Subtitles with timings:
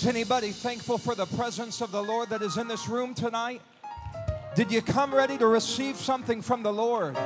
[0.00, 3.60] Is anybody thankful for the presence of the Lord that is in this room tonight?
[4.54, 7.18] Did you come ready to receive something from the Lord?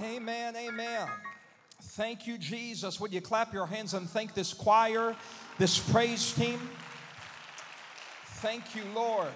[0.00, 1.08] Amen, amen.
[1.82, 3.00] Thank you, Jesus.
[3.00, 5.16] Would you clap your hands and thank this choir,
[5.58, 6.60] this praise team?
[8.36, 9.32] Thank you, Lord.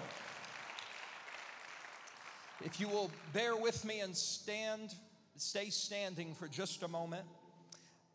[2.63, 4.95] If you will bear with me and stand,
[5.35, 7.25] stay standing for just a moment.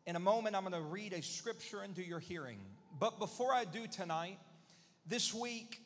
[0.06, 2.60] In a moment, I'm going to read a scripture into your hearing.
[3.00, 4.38] But before I do tonight,
[5.04, 5.80] this week,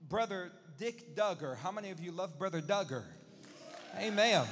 [0.00, 3.04] Brother Dick Duggar, how many of you love Brother Duggar?
[3.98, 4.46] Amen.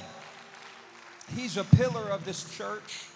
[1.35, 3.07] He's a pillar of this church,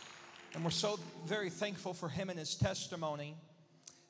[0.54, 3.36] and we're so very thankful for him and his testimony.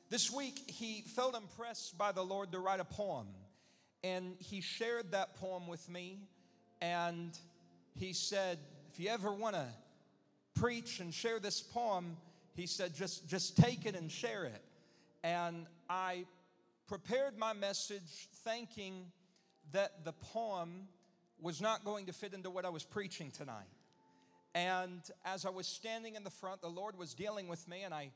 [0.09, 3.27] This week, he felt impressed by the Lord to write a poem,
[4.05, 6.21] and he shared that poem with me.
[6.79, 7.37] And
[7.97, 8.57] he said,
[8.93, 9.65] If you ever want to
[10.59, 12.17] preach and share this poem,
[12.55, 14.61] he said, just, just take it and share it.
[15.23, 16.25] And I
[16.87, 19.05] prepared my message thinking
[19.71, 20.87] that the poem
[21.41, 23.69] was not going to fit into what I was preaching tonight.
[24.55, 27.93] And as I was standing in the front, the Lord was dealing with me, and
[27.93, 28.09] I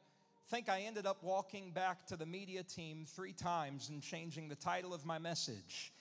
[0.49, 4.55] think I ended up walking back to the media team three times and changing the
[4.55, 5.93] title of my message.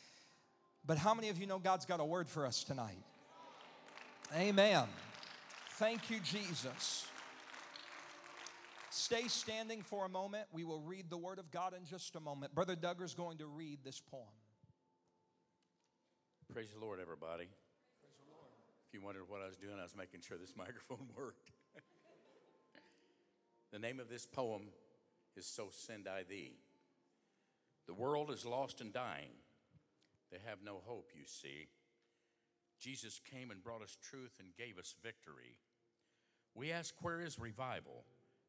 [0.87, 2.99] But how many of you know God's got a word for us tonight?
[4.35, 4.89] Amen.
[5.83, 7.09] Thank you, Jesus.
[8.91, 10.45] Stay standing for a moment.
[10.53, 12.55] We will read the Word of God in just a moment.
[12.55, 14.23] Brother Duggar's going to read this poem.
[16.53, 17.47] Praise the Lord, everybody.
[17.47, 18.47] Praise the Lord.
[18.87, 21.51] If you wondered what I was doing, I was making sure this microphone worked.
[23.73, 24.63] the name of this poem
[25.37, 26.53] is So Send I Thee.
[27.89, 29.35] The world is lost and dying.
[30.31, 31.67] They have no hope, you see.
[32.79, 35.59] Jesus came and brought us truth and gave us victory.
[36.55, 38.05] We ask, where is revival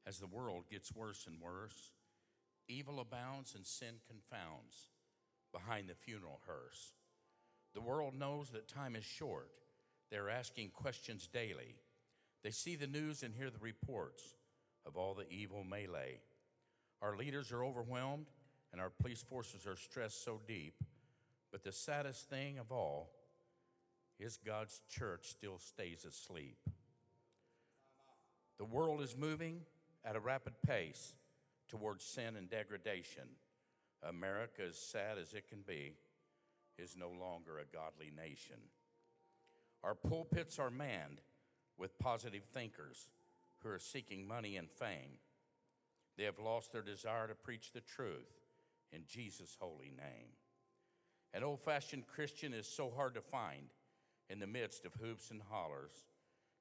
[0.05, 1.91] as the world gets worse and worse?
[2.67, 4.89] Evil abounds and sin confounds
[5.51, 6.93] behind the funeral hearse.
[7.73, 9.49] The world knows that time is short.
[10.11, 11.75] They're asking questions daily.
[12.43, 14.21] They see the news and hear the reports
[14.85, 16.19] of all the evil melee.
[17.01, 18.27] Our leaders are overwhelmed
[18.71, 20.75] and our police forces are stressed so deep.
[21.51, 23.11] But the saddest thing of all
[24.19, 26.57] is God's church still stays asleep.
[28.57, 29.61] The world is moving
[30.05, 31.15] at a rapid pace
[31.69, 33.23] towards sin and degradation.
[34.07, 35.93] America, as sad as it can be,
[36.77, 38.57] is no longer a godly nation.
[39.83, 41.21] Our pulpits are manned
[41.77, 43.09] with positive thinkers
[43.59, 45.19] who are seeking money and fame.
[46.17, 48.29] They have lost their desire to preach the truth
[48.91, 50.29] in Jesus' holy name.
[51.33, 53.69] An old fashioned Christian is so hard to find
[54.29, 56.05] in the midst of hoops and hollers.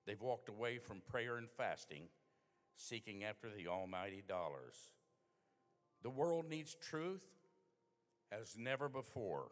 [0.07, 2.05] They've walked away from prayer and fasting,
[2.77, 4.75] seeking after the almighty dollars.
[6.03, 7.23] The world needs truth
[8.33, 9.49] as never before.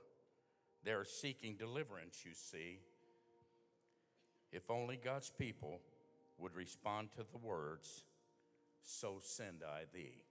[0.84, 2.80] They're seeking deliverance, you see.
[4.52, 5.80] If only God's people
[6.38, 8.04] would respond to the words,
[8.82, 10.22] So send I thee.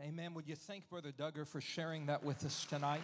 [0.00, 0.32] Amen.
[0.34, 3.02] Would you thank Brother Duggar for sharing that with us tonight?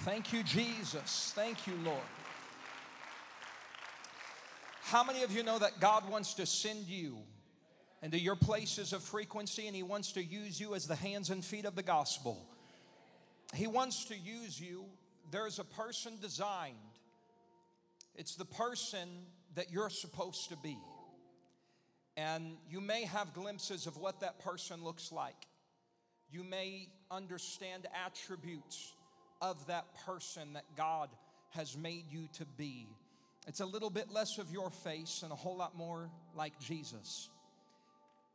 [0.00, 1.32] Thank you, Jesus.
[1.34, 2.02] Thank you, Lord.
[4.90, 7.18] How many of you know that God wants to send you
[8.02, 11.44] into your places of frequency and He wants to use you as the hands and
[11.44, 12.42] feet of the gospel?
[13.52, 14.86] He wants to use you.
[15.30, 16.76] There's a person designed,
[18.14, 19.10] it's the person
[19.56, 20.78] that you're supposed to be.
[22.16, 25.46] And you may have glimpses of what that person looks like.
[26.30, 28.94] You may understand attributes
[29.42, 31.10] of that person that God
[31.50, 32.86] has made you to be.
[33.48, 37.30] It's a little bit less of your face and a whole lot more like Jesus.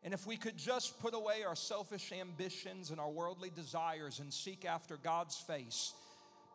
[0.04, 4.34] And if we could just put away our selfish ambitions and our worldly desires and
[4.34, 5.94] seek after God's face,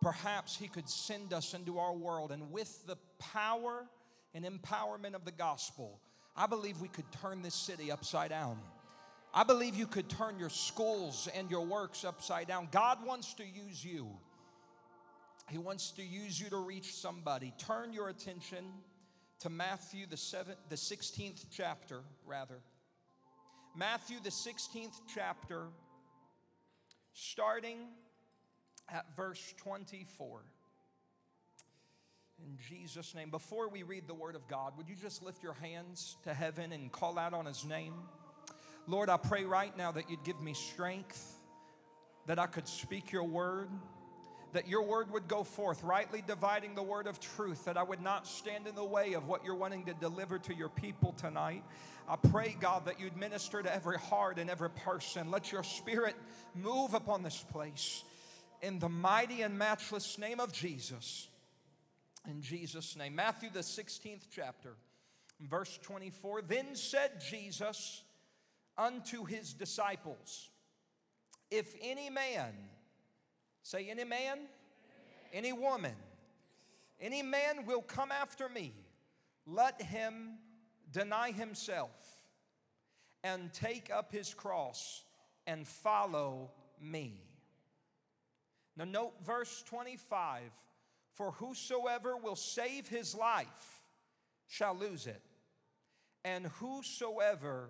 [0.02, 2.32] perhaps He could send us into our world.
[2.32, 3.86] And with the power
[4.34, 6.00] and empowerment of the gospel,
[6.36, 8.58] I believe we could turn this city upside down.
[9.32, 12.68] I believe you could turn your schools and your works upside down.
[12.72, 14.08] God wants to use you.
[15.48, 17.54] He wants to use you to reach somebody.
[17.58, 18.64] Turn your attention
[19.40, 22.58] to Matthew the seventh, the 16th chapter, rather.
[23.74, 25.66] Matthew, the 16th chapter,
[27.12, 27.78] starting
[28.88, 30.40] at verse 24.
[32.44, 35.54] In Jesus' name, before we read the Word of God, would you just lift your
[35.54, 37.94] hands to heaven and call out on His name?
[38.86, 41.36] Lord, I pray right now that you'd give me strength,
[42.26, 43.68] that I could speak your word,
[44.52, 48.00] that your word would go forth, rightly dividing the word of truth, that I would
[48.00, 51.62] not stand in the way of what you're wanting to deliver to your people tonight.
[52.08, 55.30] I pray, God, that you'd minister to every heart and every person.
[55.30, 56.16] Let your spirit
[56.54, 58.02] move upon this place
[58.62, 61.28] in the mighty and matchless name of Jesus.
[62.26, 63.14] In Jesus' name.
[63.14, 64.74] Matthew, the 16th chapter,
[65.40, 66.42] verse 24.
[66.42, 68.02] Then said Jesus
[68.76, 70.48] unto his disciples,
[71.50, 72.54] If any man,
[73.68, 74.38] say, any man,
[75.30, 75.94] any woman,
[76.98, 78.72] any man will come after me,
[79.46, 80.38] let him
[80.90, 81.90] deny himself
[83.22, 85.04] and take up his cross
[85.46, 86.50] and follow
[86.80, 87.20] me.
[88.74, 90.50] Now, note verse 25
[91.12, 93.82] For whosoever will save his life
[94.46, 95.20] shall lose it,
[96.24, 97.68] and whosoever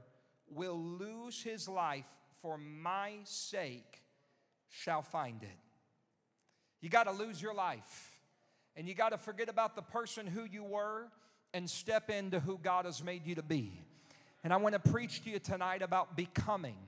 [0.49, 2.06] will lose his life
[2.41, 4.05] for my sake
[4.69, 5.68] shall find it.
[6.81, 8.13] You got to lose your life,
[8.77, 11.09] and you got to forget about the person who you were
[11.53, 13.83] and step into who God has made you to be.
[14.45, 16.79] And I want to preach to you tonight about becoming,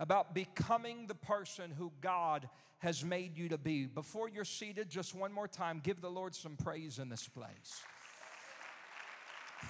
[0.00, 2.48] about becoming the person who God
[2.78, 3.86] has made you to be.
[3.86, 7.82] Before you're seated, just one more time, give the Lord some praise in this place.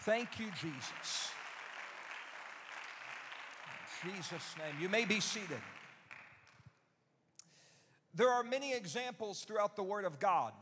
[0.02, 1.30] Thank you, Jesus.
[4.04, 4.80] In Jesus' name.
[4.80, 5.60] You may be seated.
[8.16, 10.54] There are many examples throughout the Word of God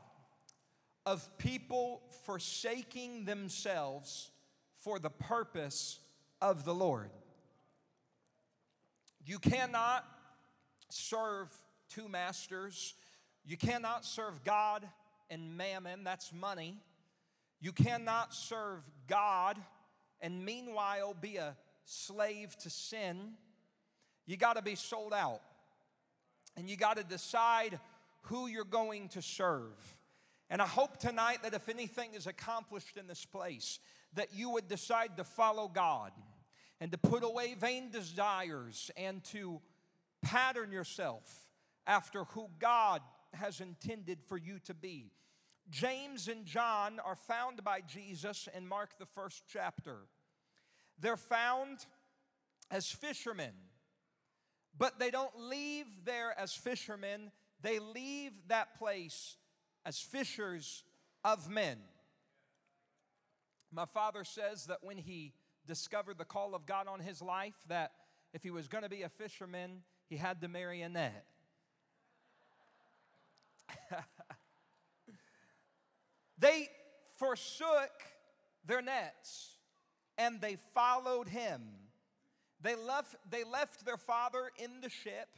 [1.07, 4.33] of people forsaking themselves
[4.79, 6.01] for the purpose
[6.43, 7.11] of the Lord.
[9.25, 10.05] You cannot
[10.91, 11.49] serve
[11.89, 12.95] two masters.
[13.47, 14.85] You cannot serve God
[15.31, 16.77] and mammon, that's money.
[17.61, 19.59] You cannot serve God
[20.21, 23.35] and meanwhile be a slave to sin.
[24.27, 25.41] You got to be sold out.
[26.57, 27.79] And you got to decide
[28.23, 29.97] who you're going to serve.
[30.51, 33.79] And I hope tonight that if anything is accomplished in this place,
[34.15, 36.13] that you would decide to follow God
[36.81, 39.61] and to put away vain desires and to
[40.23, 41.49] pattern yourself
[41.87, 43.03] after who God
[43.33, 45.11] has intended for you to be.
[45.71, 49.97] James and John are found by Jesus in Mark, the first chapter.
[51.01, 51.87] They're found
[52.71, 53.53] as fishermen,
[54.77, 57.31] but they don't leave there as fishermen,
[57.61, 59.37] they leave that place
[59.85, 60.83] as fishers
[61.25, 61.79] of men.
[63.73, 65.33] My father says that when he
[65.67, 67.93] discovered the call of God on his life, that
[68.33, 71.25] if he was going to be a fisherman, he had to marry Annette.
[76.39, 76.69] they
[77.19, 77.91] forsook
[78.67, 79.57] their nets
[80.19, 81.63] and they followed him.
[82.65, 85.29] They left, they left their father in the ship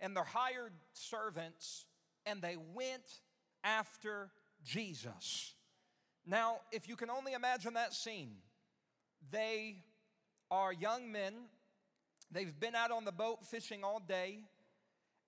[0.00, 1.84] and their hired servants,
[2.24, 3.20] and they went
[3.62, 4.30] after
[4.64, 5.52] Jesus.
[6.26, 8.36] Now, if you can only imagine that scene,
[9.30, 9.84] they
[10.50, 11.34] are young men.
[12.32, 14.38] They've been out on the boat fishing all day,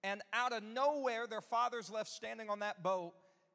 [0.03, 3.13] and out of nowhere, their father's left standing on that boat,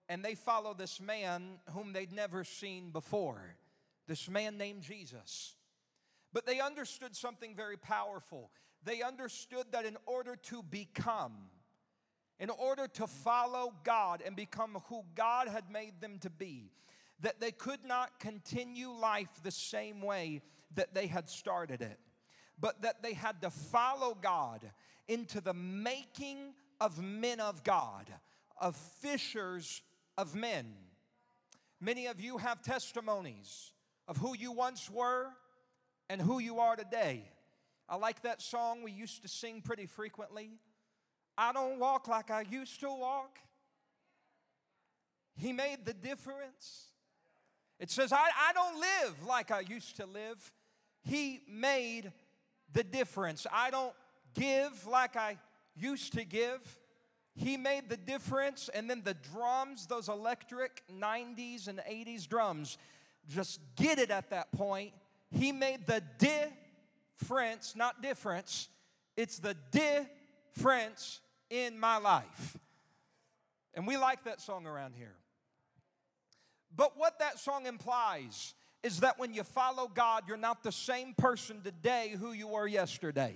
[0.07, 3.55] and they follow this man whom they'd never seen before,
[4.07, 5.55] this man named Jesus.
[6.35, 8.51] But they understood something very powerful.
[8.83, 11.31] They understood that in order to become,
[12.41, 16.73] in order to follow God and become who God had made them to be,
[17.21, 20.41] that they could not continue life the same way
[20.75, 21.97] that they had started it,
[22.59, 24.69] but that they had to follow God
[25.07, 28.13] into the making of men of God,
[28.59, 29.81] of fishers
[30.17, 30.65] of men.
[31.79, 33.71] Many of you have testimonies
[34.05, 35.29] of who you once were
[36.09, 37.23] and who you are today.
[37.87, 40.51] I like that song we used to sing pretty frequently.
[41.37, 43.39] I don't walk like I used to walk.
[45.37, 46.85] He made the difference.
[47.79, 50.51] It says, I, I don't live like I used to live.
[51.03, 52.11] He made
[52.73, 53.45] the difference.
[53.51, 53.93] I don't
[54.33, 55.37] give like I
[55.75, 56.79] used to give.
[57.35, 58.69] He made the difference.
[58.73, 62.77] And then the drums, those electric 90s and 80s drums,
[63.27, 64.93] just get it at that point.
[65.31, 68.69] He made the difference, not difference.
[69.17, 72.57] It's the difference in my life.
[73.73, 75.15] And we like that song around here.
[76.75, 78.53] But what that song implies
[78.83, 82.67] is that when you follow God, you're not the same person today who you were
[82.67, 83.35] yesterday.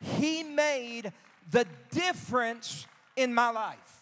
[0.00, 1.12] He made
[1.50, 4.00] the difference in my life.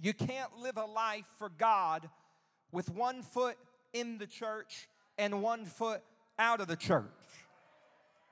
[0.00, 2.08] You can't live a life for God
[2.72, 3.56] with one foot
[3.92, 6.02] in the church and one foot
[6.38, 7.04] out of the church.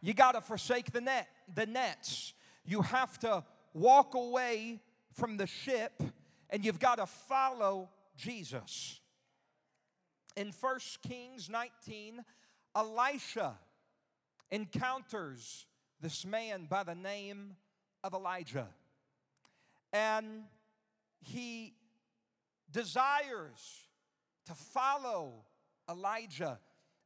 [0.03, 2.35] You got to forsake the net, the nets.
[2.65, 3.45] You have to
[3.75, 4.81] walk away
[5.13, 6.01] from the ship
[6.51, 9.01] and you've got to follow Jesus.
[10.37, 12.25] In 1 Kings 19,
[12.77, 13.59] Elisha
[14.51, 15.67] encounters
[16.01, 17.57] this man by the name
[18.05, 18.69] of Elijah.
[19.93, 20.45] And
[21.21, 21.75] he
[22.71, 23.86] desires
[24.47, 25.45] to follow
[25.89, 26.59] Elijah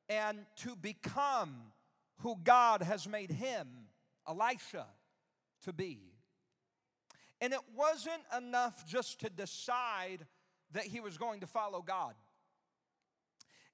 [0.09, 1.55] and to become
[2.19, 3.67] who God has made him,
[4.29, 4.87] Elisha,
[5.65, 5.99] to be.
[7.41, 10.27] And it wasn't enough just to decide
[10.73, 12.15] that he was going to follow God.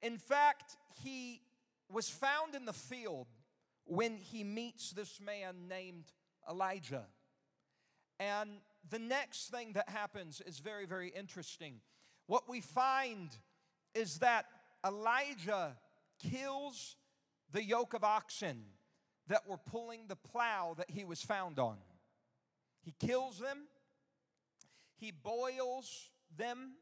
[0.03, 1.41] In fact, he
[1.91, 3.27] was found in the field
[3.85, 6.05] when he meets this man named
[6.49, 7.07] Elijah.
[8.19, 8.51] And
[8.89, 11.81] the next thing that happens is very, very interesting.
[12.27, 13.31] What we find
[13.97, 14.47] is that
[14.85, 15.77] Elijah
[16.31, 16.97] kills
[17.53, 18.65] the yoke of oxen
[19.29, 21.79] that were pulling the plow that he was found on.
[22.83, 23.67] He kills them,
[24.97, 26.75] he boils them,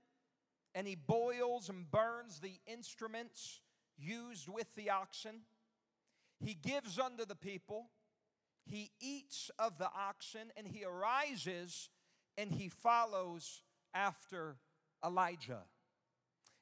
[0.75, 3.61] and he boils and burns the instruments
[3.97, 5.43] used with the oxen.
[6.41, 7.87] He gives unto the people,
[8.67, 11.91] he eats of the oxen, and he arises
[12.37, 13.63] and he follows
[13.95, 14.57] after
[15.05, 15.63] Elijah.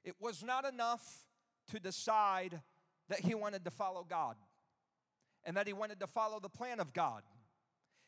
[0.04, 1.24] It was not enough
[1.70, 2.60] to decide
[3.08, 4.36] that he wanted to follow God
[5.44, 7.22] and that he wanted to follow the plan of God.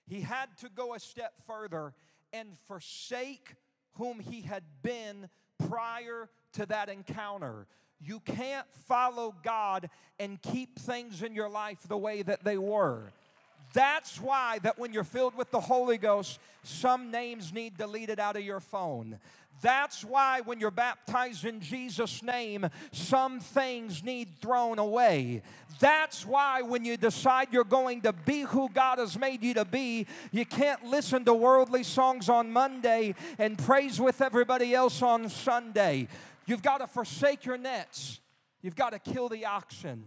[0.07, 1.95] He had to go a step further
[2.33, 3.55] and forsake
[3.93, 5.29] whom he had been
[5.69, 7.67] prior to that encounter.
[8.01, 13.05] You can't follow God and keep things in your life the way that they were.
[13.73, 18.37] That's why that when you're filled with the Holy Ghost, some names need deleted out
[18.37, 19.19] of your phone.
[19.61, 25.43] That's why when you're baptized in Jesus' name, some things need thrown away.
[25.81, 29.65] That's why when you decide you're going to be who God has made you to
[29.65, 35.29] be, you can't listen to worldly songs on Monday and praise with everybody else on
[35.29, 36.09] Sunday.
[36.47, 38.21] You've got to forsake your nets.
[38.61, 40.05] You've got to kill the oxen.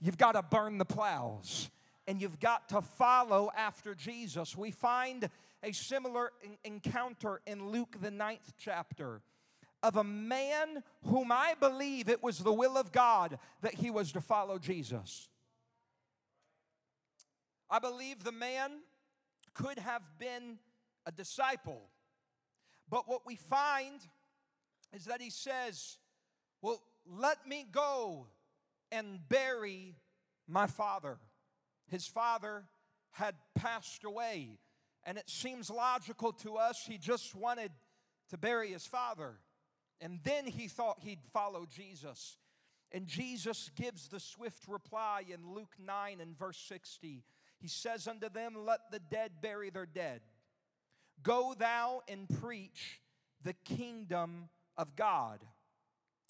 [0.00, 1.70] You've got to burn the plows.
[2.08, 4.56] And you've got to follow after Jesus.
[4.56, 5.28] We find
[5.62, 6.32] a similar
[6.64, 9.22] encounter in Luke, the ninth chapter,
[9.82, 14.12] of a man whom I believe it was the will of God that he was
[14.12, 15.28] to follow Jesus.
[17.68, 18.80] I believe the man
[19.54, 20.58] could have been
[21.04, 21.82] a disciple,
[22.88, 24.00] but what we find
[24.92, 25.98] is that he says,
[26.62, 28.26] Well, let me go
[28.92, 29.96] and bury
[30.48, 31.18] my father.
[31.88, 32.64] His father
[33.12, 34.58] had passed away.
[35.06, 37.70] And it seems logical to us, he just wanted
[38.30, 39.36] to bury his father.
[40.00, 42.36] And then he thought he'd follow Jesus.
[42.92, 47.22] And Jesus gives the swift reply in Luke 9 and verse 60.
[47.58, 50.20] He says unto them, Let the dead bury their dead.
[51.22, 53.00] Go thou and preach
[53.42, 55.40] the kingdom of God.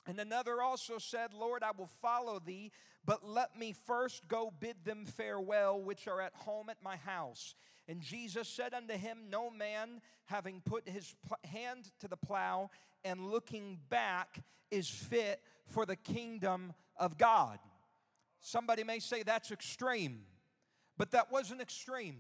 [0.06, 2.71] And another also said, Lord, I will follow thee,
[3.04, 7.54] but let me first go bid them farewell, which are at home at my house.
[7.88, 11.14] And Jesus said unto him, No man, having put his
[11.45, 12.71] hand to the plow
[13.05, 14.40] and looking back,
[14.71, 17.59] is fit for the kingdom of God.
[18.40, 20.23] Somebody may say that's extreme,
[20.99, 22.19] but that wasn't extreme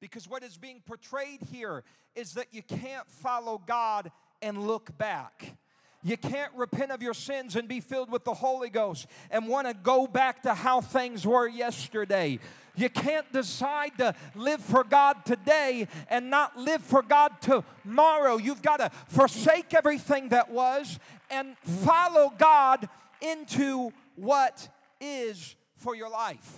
[0.00, 4.10] because what is being portrayed here is that you can't follow God
[4.42, 5.56] and look back.
[6.02, 9.66] You can't repent of your sins and be filled with the Holy Ghost and want
[9.66, 12.38] to go back to how things were yesterday.
[12.74, 18.38] You can't decide to live for God today and not live for God tomorrow.
[18.38, 20.98] You've got to forsake everything that was
[21.30, 22.88] and follow God
[23.20, 24.68] into what
[25.00, 26.50] is for your life.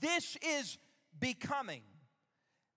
[0.00, 0.78] This is
[1.18, 1.82] becoming.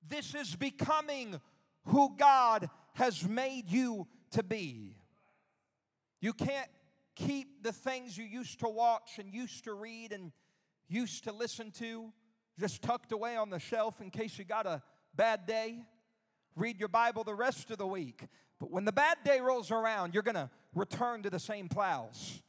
[0.06, 1.39] This is becoming
[1.86, 4.98] who God has made you to be.
[6.24, 6.70] You can't
[7.18, 10.32] keep the things you used to watch and used to read and
[10.88, 12.13] used to listen to
[12.58, 14.82] just tucked away on the shelf in case you got a
[15.13, 15.80] bad day.
[16.56, 18.25] Read your Bible the rest of the week.
[18.58, 22.42] But when the bad day rolls around, you're going to return to the same plows.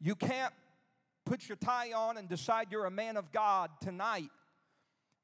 [0.00, 0.54] You can't
[1.26, 4.30] put your tie on and decide you're a man of God tonight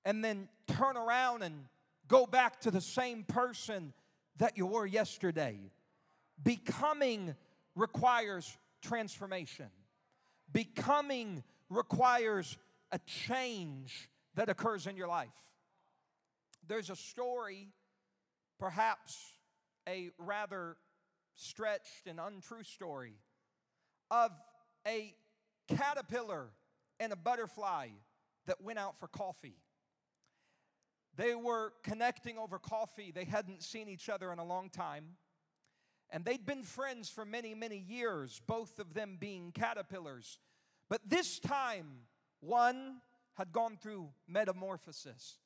[0.04, 1.64] and then turn around and
[2.08, 3.94] go back to the same person
[4.36, 5.58] that you were yesterday.
[6.42, 7.34] Becoming
[7.74, 9.68] requires transformation.
[10.52, 12.56] Becoming requires
[12.92, 15.28] a change that occurs in your life.
[16.66, 17.68] There's a story,
[18.58, 19.18] perhaps
[19.88, 20.76] a rather
[21.34, 23.14] stretched and untrue story,
[24.10, 24.30] of
[24.86, 25.14] a
[25.68, 26.50] caterpillar
[27.00, 27.88] and a butterfly
[28.46, 29.56] that went out for coffee.
[31.16, 33.12] They were connecting over coffee.
[33.14, 35.16] They hadn't seen each other in a long time.
[36.10, 40.38] And they'd been friends for many, many years, both of them being caterpillars.
[40.88, 41.86] But this time,
[42.40, 42.98] one
[43.34, 45.38] had gone through metamorphosis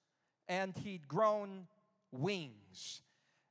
[0.47, 1.67] and he'd grown
[2.13, 3.03] wings.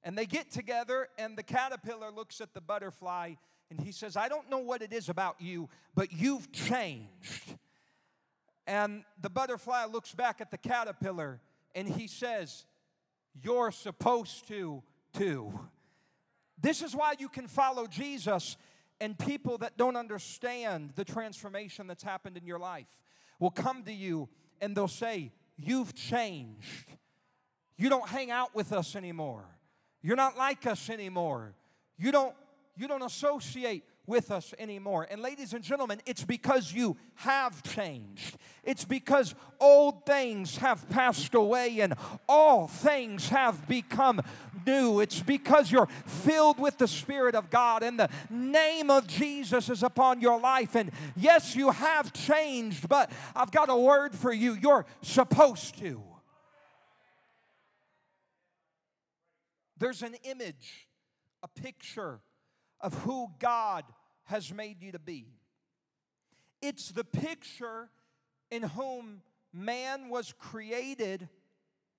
[0.03, 3.33] And they get together, and the caterpillar looks at the butterfly
[3.69, 7.55] and he says, I don't know what it is about you, but you've changed.
[8.65, 11.41] And the butterfly looks back at the caterpillar
[11.75, 12.65] and he says,
[13.41, 14.83] You're supposed to,
[15.13, 15.59] too.
[16.59, 18.57] This is why you can follow Jesus,
[18.99, 22.87] and people that don't understand the transformation that's happened in your life
[23.39, 24.27] will come to you
[24.61, 26.85] and they'll say, You've changed.
[27.77, 29.45] You don't hang out with us anymore.
[30.01, 31.53] You're not like us anymore.
[31.97, 32.35] You don't,
[32.75, 35.05] you don't associate with us anymore.
[35.11, 38.37] And ladies and gentlemen, it's because you have changed.
[38.63, 41.93] It's because old things have passed away and
[42.27, 44.21] all things have become
[44.65, 45.01] new.
[45.01, 49.84] It's because you're filled with the Spirit of God and the name of Jesus is
[49.84, 50.75] upon your life.
[50.75, 54.53] And yes, you have changed, but I've got a word for you.
[54.53, 56.01] You're supposed to.
[59.77, 60.88] There's an image,
[61.43, 62.21] a picture
[62.79, 63.84] of who God
[64.27, 65.25] has made you to be.
[66.61, 67.89] It's the picture
[68.51, 69.21] in whom
[69.53, 71.27] man was created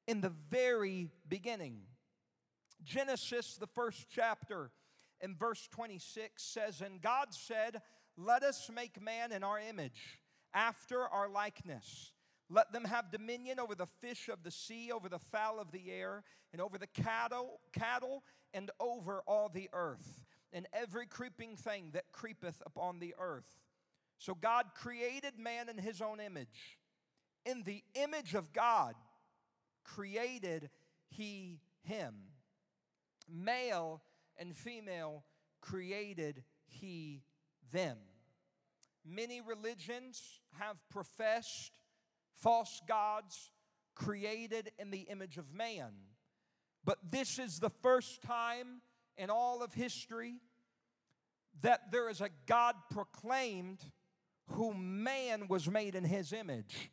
[0.07, 1.81] in the very beginning.
[2.85, 4.71] Genesis, the first chapter,
[5.21, 7.81] in verse 26 says, And God said,
[8.17, 10.21] Let us make man in our image,
[10.53, 12.13] after our likeness.
[12.51, 15.91] Let them have dominion over the fish of the sea, over the fowl of the
[15.91, 18.23] air, and over the cattle, cattle,
[18.55, 23.61] and over all the earth and every creeping thing that creepeth upon the earth.
[24.19, 26.79] So God created man in his own image.
[27.45, 28.95] In the image of God
[29.85, 30.71] created
[31.09, 32.15] he him.
[33.29, 34.03] Male
[34.37, 35.25] and female
[35.61, 37.23] created he
[37.73, 37.97] them.
[39.05, 41.73] Many religions have professed
[42.35, 43.53] false gods
[43.95, 45.93] created in the image of man.
[46.85, 48.81] But this is the first time
[49.19, 50.37] in all of history
[51.61, 53.81] that there is a God proclaimed
[54.53, 56.91] whom man was made in his image.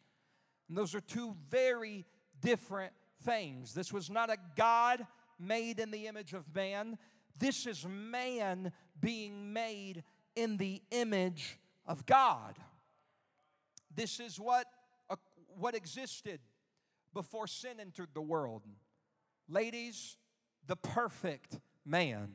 [0.68, 2.06] And those are two very
[2.42, 3.74] different things.
[3.74, 5.06] This was not a God
[5.40, 6.98] made in the image of man,
[7.38, 10.04] this is man being made
[10.36, 12.58] in the image of God.
[13.94, 14.66] This is what,
[15.10, 15.16] uh,
[15.58, 16.40] what existed
[17.14, 18.64] before sin entered the world.
[19.48, 20.18] Ladies,
[20.68, 22.30] the perfect man.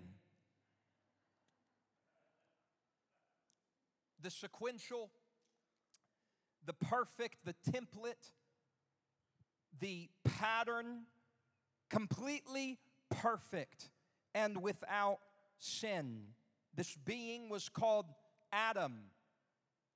[4.22, 5.10] The sequential,
[6.66, 8.32] the perfect, the template,
[9.80, 11.04] the pattern,
[11.88, 13.90] completely perfect
[14.34, 15.18] and without
[15.58, 16.22] sin.
[16.74, 18.06] This being was called
[18.52, 19.00] Adam.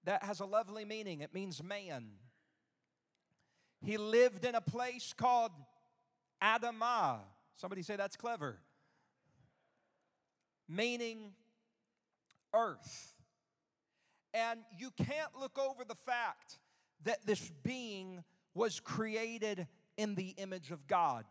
[0.05, 1.21] That has a lovely meaning.
[1.21, 2.07] It means man.
[3.83, 5.53] He lived in a place called
[6.43, 7.19] Adamah.
[7.57, 8.59] Somebody say that's clever
[10.69, 11.33] meaning
[12.55, 13.15] earth.
[14.33, 16.59] And you can't look over the fact
[17.05, 18.25] that this being
[18.55, 21.25] was created in the image of God.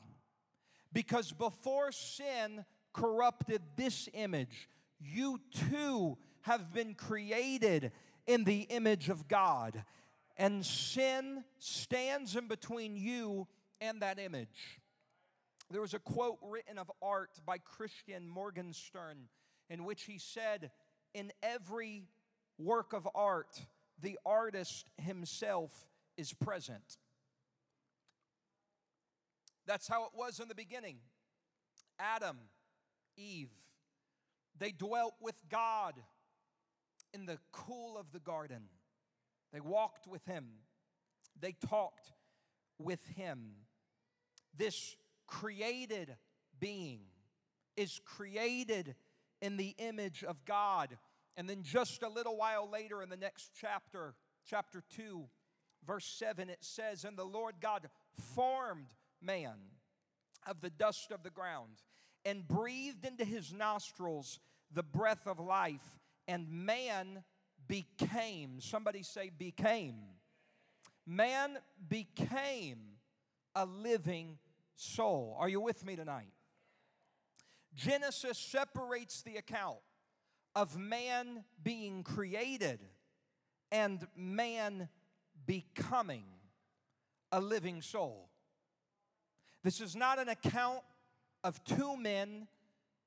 [0.91, 4.69] Because before sin corrupted this image,
[4.99, 7.91] you too have been created
[8.27, 9.83] in the image of God.
[10.37, 13.47] And sin stands in between you
[13.81, 14.81] and that image.
[15.73, 19.27] There was a quote written of art by Christian Morgenstern
[19.71, 20.69] in which he said,
[21.15, 22.03] In every
[22.59, 23.59] work of art,
[23.99, 25.71] the artist himself
[26.15, 26.99] is present.
[29.65, 30.97] That's how it was in the beginning.
[31.97, 32.37] Adam,
[33.17, 33.49] Eve.
[34.59, 35.95] They dwelt with God
[37.15, 38.65] in the cool of the garden.
[39.51, 40.49] They walked with Him,
[41.39, 42.11] they talked
[42.77, 43.53] with Him.
[44.55, 44.95] This
[45.27, 46.15] created
[46.59, 47.01] being
[47.75, 48.95] is created
[49.41, 50.97] in the image of God.
[51.35, 54.13] And then just a little while later in the next chapter,
[54.47, 55.23] chapter 2,
[55.85, 57.89] verse 7, it says, And the Lord God
[58.35, 58.87] formed
[59.21, 59.55] man
[60.47, 61.81] of the dust of the ground
[62.25, 64.39] and breathed into his nostrils
[64.71, 67.23] the breath of life, and man
[67.67, 69.95] became, somebody say, became.
[71.05, 71.57] Man
[71.89, 72.79] became
[73.55, 74.37] a living
[74.75, 75.35] soul.
[75.39, 76.31] Are you with me tonight?
[77.75, 79.77] Genesis separates the account
[80.55, 82.79] of man being created
[83.71, 84.89] and man
[85.45, 86.25] becoming
[87.31, 88.29] a living soul.
[89.63, 90.81] This is not an account
[91.43, 92.47] of two men,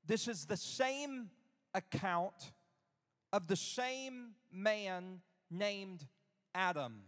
[0.06, 1.30] this is the same
[1.74, 2.52] account
[3.32, 6.06] of the same man named
[6.54, 7.02] Adam.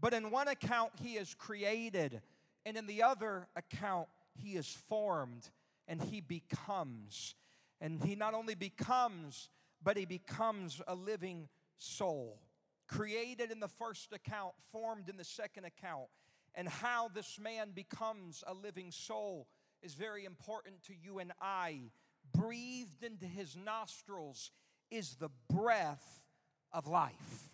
[0.00, 2.22] But in one account, he is created,
[2.64, 5.48] and in the other account, he is formed
[5.88, 7.34] and he becomes.
[7.80, 9.48] And he not only becomes,
[9.82, 12.40] but he becomes a living soul.
[12.88, 16.08] Created in the first account, formed in the second account.
[16.54, 19.46] And how this man becomes a living soul
[19.82, 21.90] is very important to you and I.
[22.34, 24.50] Breathed into his nostrils
[24.90, 26.26] is the breath
[26.72, 27.50] of life.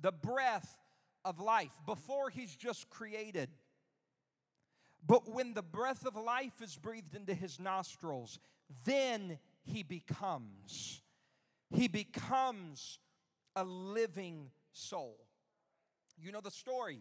[0.00, 0.68] The breath
[1.24, 1.72] of life.
[1.86, 3.48] Before he's just created,
[5.06, 8.38] but when the breath of life is breathed into his nostrils,
[8.84, 11.02] then he becomes.
[11.70, 12.98] He becomes
[13.54, 15.16] a living soul.
[16.18, 17.00] You know the story.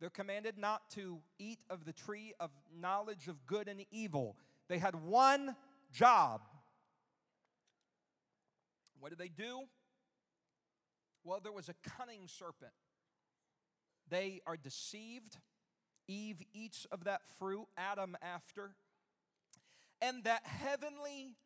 [0.00, 4.36] They're commanded not to eat of the tree of knowledge of good and evil.
[4.68, 5.56] They had one
[5.92, 6.42] job.
[8.98, 9.62] What did they do?
[11.22, 12.72] Well, there was a cunning serpent.
[14.10, 15.38] They are deceived
[16.08, 18.74] Eve eats of that fruit, Adam after.
[20.00, 21.36] And that heavenly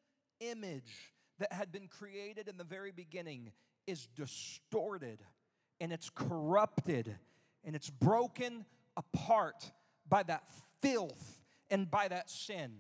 [0.40, 3.52] image that had been created in the very beginning
[3.86, 5.20] is distorted
[5.80, 7.16] and it's corrupted
[7.64, 8.64] and it's broken
[8.96, 9.70] apart
[10.08, 10.42] by that
[10.82, 11.40] filth
[11.70, 12.72] and by that sin.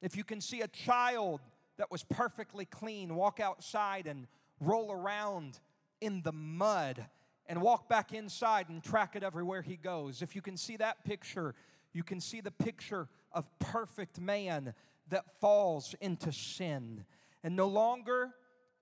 [0.00, 1.40] If you can see a child
[1.78, 4.26] that was perfectly clean walk outside and
[4.60, 5.58] roll around
[6.00, 7.06] in the mud
[7.48, 10.22] and walk back inside and track it everywhere he goes.
[10.22, 11.54] If you can see that picture,
[11.92, 14.74] you can see the picture of perfect man
[15.08, 17.04] that falls into sin.
[17.44, 18.34] And no longer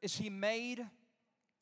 [0.03, 0.85] is he made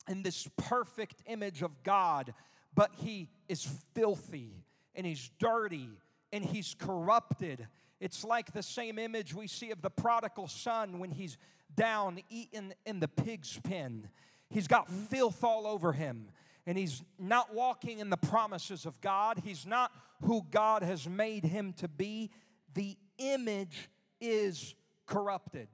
[0.07, 2.33] in this perfect image of God,
[2.73, 4.63] but he is filthy
[4.95, 5.89] and he's dirty
[6.31, 7.67] and he's corrupted.
[7.99, 11.37] It's like the same image we see of the prodigal son when he's
[11.75, 14.09] down eating in the pig's pen.
[14.49, 16.27] He's got filth all over him
[16.65, 19.41] and he's not walking in the promises of God.
[19.43, 19.91] He's not
[20.23, 22.31] who God has made him to be.
[22.73, 23.89] The image
[24.21, 25.67] is corrupted.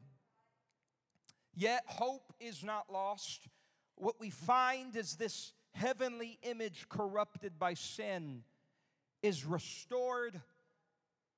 [1.55, 3.47] Yet hope is not lost.
[3.95, 8.43] What we find is this heavenly image corrupted by sin
[9.21, 10.41] is restored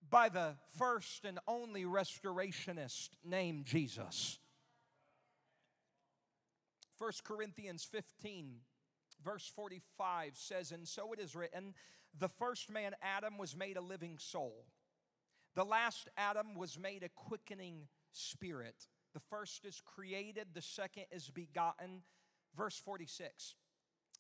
[0.10, 4.38] by the first and only restorationist named Jesus.
[6.98, 8.58] 1 Corinthians 15
[9.24, 11.74] verse 45 says, And so it is written,
[12.18, 14.66] the first man, Adam, was made a living soul.
[15.56, 18.88] The last Adam was made a quickening spirit.
[19.14, 22.04] The first is created, the second is begotten.
[22.56, 23.56] Verse 46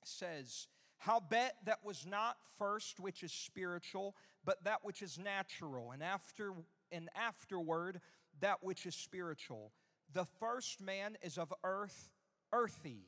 [0.04, 6.04] says, Howbeit that was not first which is spiritual, but that which is natural, and
[6.04, 6.54] after
[6.92, 8.02] and afterward
[8.40, 9.72] that which is spiritual.
[10.14, 12.12] The first man is of earth,
[12.52, 13.08] earthy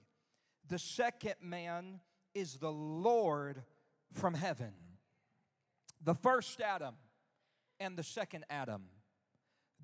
[0.67, 1.99] the second man
[2.33, 3.61] is the Lord
[4.13, 4.73] from heaven.
[6.03, 6.95] The first Adam
[7.79, 8.83] and the second Adam.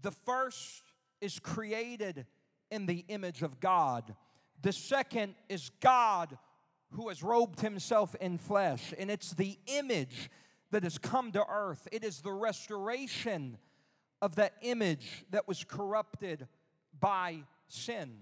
[0.02, 0.84] The first
[1.22, 2.26] is created
[2.72, 4.15] in the image of God.
[4.62, 6.38] The second is God
[6.92, 8.94] who has robed himself in flesh.
[8.98, 10.30] And it's the image
[10.72, 13.58] that has come to earth, it is the restoration
[14.22, 16.48] of that image that was corrupted
[17.00, 18.20] by sin.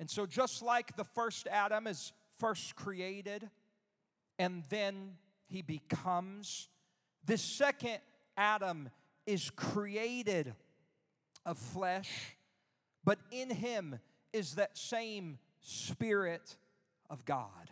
[0.00, 3.48] And so, just like the first Adam is first created
[4.38, 5.12] and then
[5.46, 6.68] he becomes,
[7.24, 7.98] this second
[8.36, 8.90] Adam
[9.26, 10.54] is created
[11.46, 12.36] of flesh,
[13.04, 13.98] but in him
[14.32, 16.56] is that same Spirit
[17.08, 17.70] of God.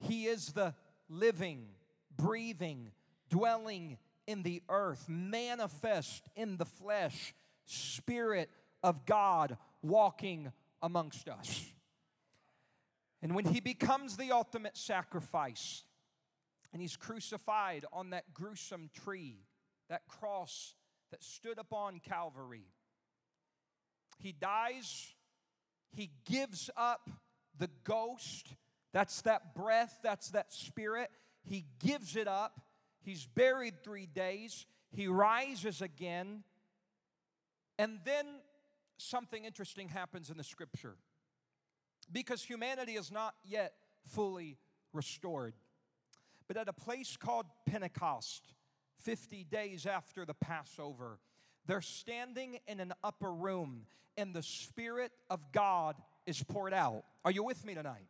[0.00, 0.74] He is the
[1.08, 1.68] living,
[2.16, 2.90] breathing,
[3.30, 8.50] dwelling in the earth, manifest in the flesh Spirit
[8.82, 11.64] of God walking amongst us.
[13.22, 15.82] And when he becomes the ultimate sacrifice,
[16.72, 19.40] and he's crucified on that gruesome tree,
[19.88, 20.74] that cross
[21.10, 22.66] that stood upon Calvary,
[24.18, 25.14] he dies,
[25.90, 27.10] he gives up
[27.58, 28.54] the ghost.
[28.92, 31.10] That's that breath, that's that spirit.
[31.42, 32.60] He gives it up.
[33.02, 34.66] He's buried three days.
[34.90, 36.44] He rises again.
[37.78, 38.26] And then
[38.98, 40.96] something interesting happens in the scripture
[42.12, 43.72] because humanity is not yet
[44.08, 44.58] fully
[44.92, 45.54] restored.
[46.48, 48.54] But at a place called Pentecost,
[49.00, 51.18] 50 days after the Passover,
[51.66, 57.04] they're standing in an upper room and the Spirit of God is poured out.
[57.24, 58.06] Are you with me tonight?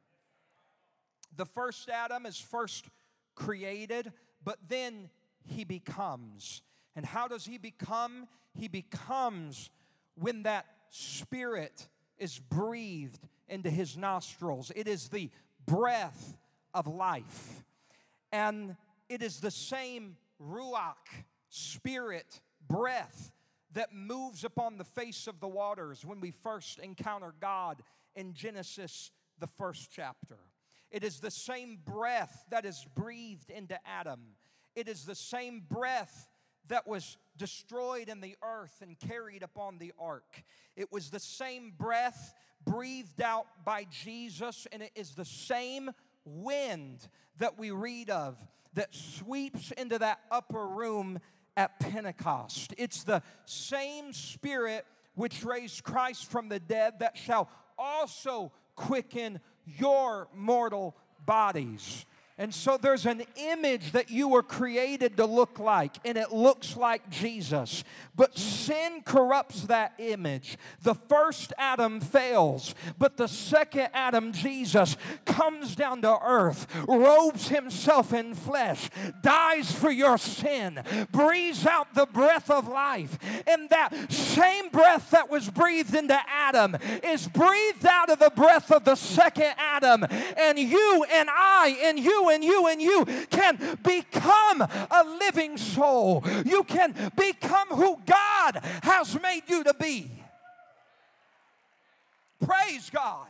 [1.36, 2.86] The first Adam is first
[3.34, 4.12] created,
[4.44, 5.10] but then
[5.44, 6.62] he becomes.
[6.94, 8.26] And how does he become?
[8.58, 9.70] He becomes
[10.14, 14.72] when that Spirit is breathed into his nostrils.
[14.74, 15.30] It is the
[15.66, 16.36] breath
[16.74, 17.64] of life.
[18.32, 18.76] And
[19.08, 23.32] it is the same Ruach, spirit, breath
[23.72, 27.82] that moves upon the face of the waters when we first encounter God
[28.14, 30.38] in Genesis, the first chapter.
[30.90, 34.20] It is the same breath that is breathed into Adam.
[34.74, 36.28] It is the same breath
[36.68, 40.44] that was destroyed in the earth and carried upon the ark.
[40.76, 45.90] It was the same breath breathed out by Jesus, and it is the same
[46.24, 48.38] wind that we read of
[48.74, 51.18] that sweeps into that upper room
[51.56, 52.74] at Pentecost.
[52.76, 57.48] It's the same Spirit which raised Christ from the dead that shall
[57.78, 62.04] also quicken your mortal bodies.
[62.38, 66.76] And so there's an image that you were created to look like, and it looks
[66.76, 67.82] like Jesus.
[68.14, 70.58] But sin corrupts that image.
[70.82, 78.12] The first Adam fails, but the second Adam, Jesus, comes down to earth, robes himself
[78.12, 78.90] in flesh,
[79.22, 83.18] dies for your sin, breathes out the breath of life.
[83.46, 88.70] And that same breath that was breathed into Adam is breathed out of the breath
[88.70, 90.04] of the second Adam.
[90.36, 96.24] And you and I and you and you and you can become a living soul.
[96.44, 100.10] You can become who God has made you to be.
[102.44, 103.28] Praise God.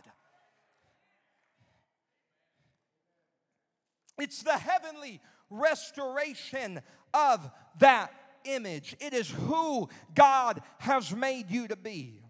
[4.18, 6.80] It's the heavenly restoration
[7.12, 8.12] of that
[8.44, 8.96] image.
[9.00, 12.22] It is who God has made you to be.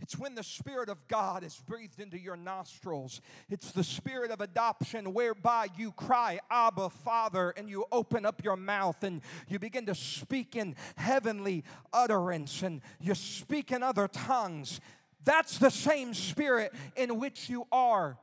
[0.00, 3.20] It's when the Spirit of God is breathed into your nostrils.
[3.48, 8.56] It's the Spirit of adoption whereby you cry, Abba, Father, and you open up your
[8.56, 14.80] mouth and you begin to speak in heavenly utterance and you speak in other tongues.
[15.24, 18.18] That's the same Spirit in which you are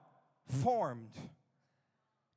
[0.64, 1.14] formed,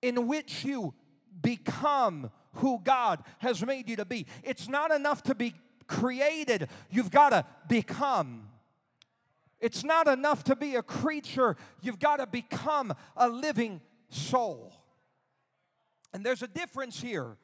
[0.02, 0.94] in which you
[1.40, 4.26] become who God has made you to be.
[4.42, 5.54] It's not enough to be
[5.86, 8.49] created, you've got to become.
[9.60, 14.72] It's not enough to be a creature, you've got to become a living soul.
[16.12, 17.36] And there's a difference here.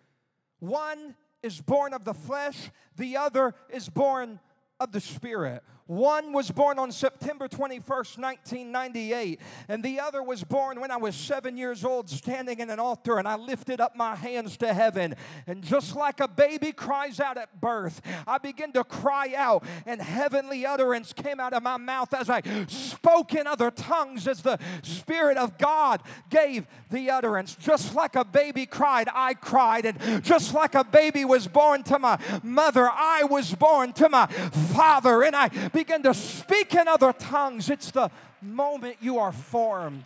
[0.59, 4.41] One is born of the flesh, the other is born
[4.81, 5.63] of the Spirit.
[5.87, 11.15] One was born on September 21st, 1998, and the other was born when I was
[11.15, 15.15] seven years old, standing in an altar, and I lifted up my hands to heaven.
[15.47, 20.03] And just like a baby cries out at birth, I began to cry out, and
[20.03, 24.59] heavenly utterance came out of my mouth as I spoke in other tongues as the
[24.83, 27.55] Spirit of God gave the utterance.
[27.55, 32.01] Just like a baby cried, I cried, and just like a baby was born to
[32.01, 37.13] my mother, I was born to my father, and I begin to speak in other
[37.13, 37.69] tongues.
[37.69, 38.11] It's the
[38.41, 40.05] moment you are formed.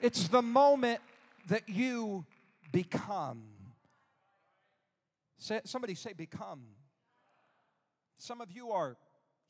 [0.00, 0.98] It's the moment
[1.46, 2.26] that you
[2.72, 3.44] become.
[5.38, 6.62] Say, somebody say, become.
[8.18, 8.96] Some of you are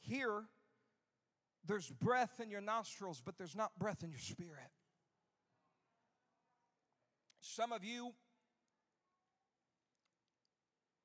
[0.03, 0.45] here.
[1.67, 4.71] There's breath in your nostrils, but there's not breath in your spirit.
[7.41, 8.13] Some of you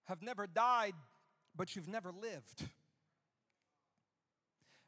[0.08, 0.94] have never died,
[1.56, 2.68] but you've never lived.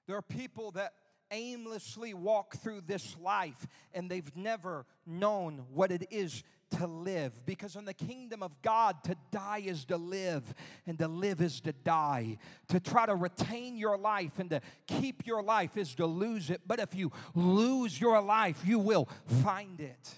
[0.08, 0.94] There are people that
[1.32, 6.44] aimlessly walk through this life and they've never known what it is
[6.78, 7.46] to live.
[7.46, 10.44] Because in the kingdom of God, to die is to live,
[10.86, 12.38] and to live is to die.
[12.70, 16.62] To try to retain your life and to keep your life is to lose it.
[16.66, 19.08] But if you lose your life, you will
[19.44, 20.10] find it.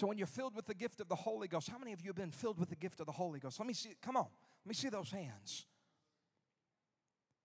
[0.00, 2.08] So when you're filled with the gift of the Holy Ghost, how many of you
[2.08, 3.60] have been filled with the gift of the Holy Ghost?
[3.60, 4.28] Let me see, come on,
[4.64, 5.66] let me see those hands.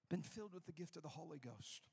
[0.07, 1.89] Been filled with the gift of the Holy Ghost.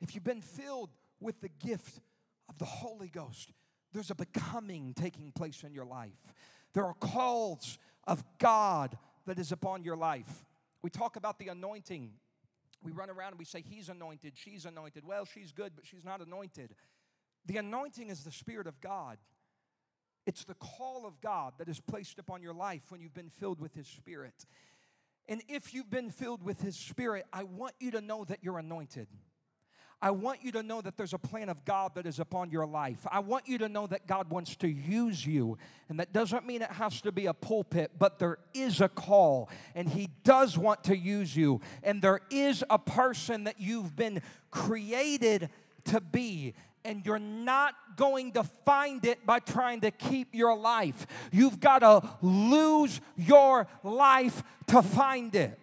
[0.00, 2.00] If you've been filled with the gift
[2.48, 3.52] of the Holy Ghost,
[3.92, 6.34] there's a becoming taking place in your life.
[6.72, 10.44] There are calls of God that is upon your life.
[10.82, 12.10] We talk about the anointing.
[12.82, 15.04] We run around and we say, He's anointed, she's anointed.
[15.06, 16.74] Well, she's good, but she's not anointed.
[17.46, 19.18] The anointing is the Spirit of God.
[20.26, 23.60] It's the call of God that is placed upon your life when you've been filled
[23.60, 24.44] with His Spirit.
[25.28, 28.58] And if you've been filled with His Spirit, I want you to know that you're
[28.58, 29.08] anointed.
[30.02, 32.66] I want you to know that there's a plan of God that is upon your
[32.66, 33.06] life.
[33.10, 35.56] I want you to know that God wants to use you.
[35.88, 39.48] And that doesn't mean it has to be a pulpit, but there is a call,
[39.74, 41.60] and He does want to use you.
[41.82, 45.48] And there is a person that you've been created
[45.86, 46.54] to be
[46.86, 51.06] and you're not going to find it by trying to keep your life.
[51.32, 55.58] You've got to lose your life to find it.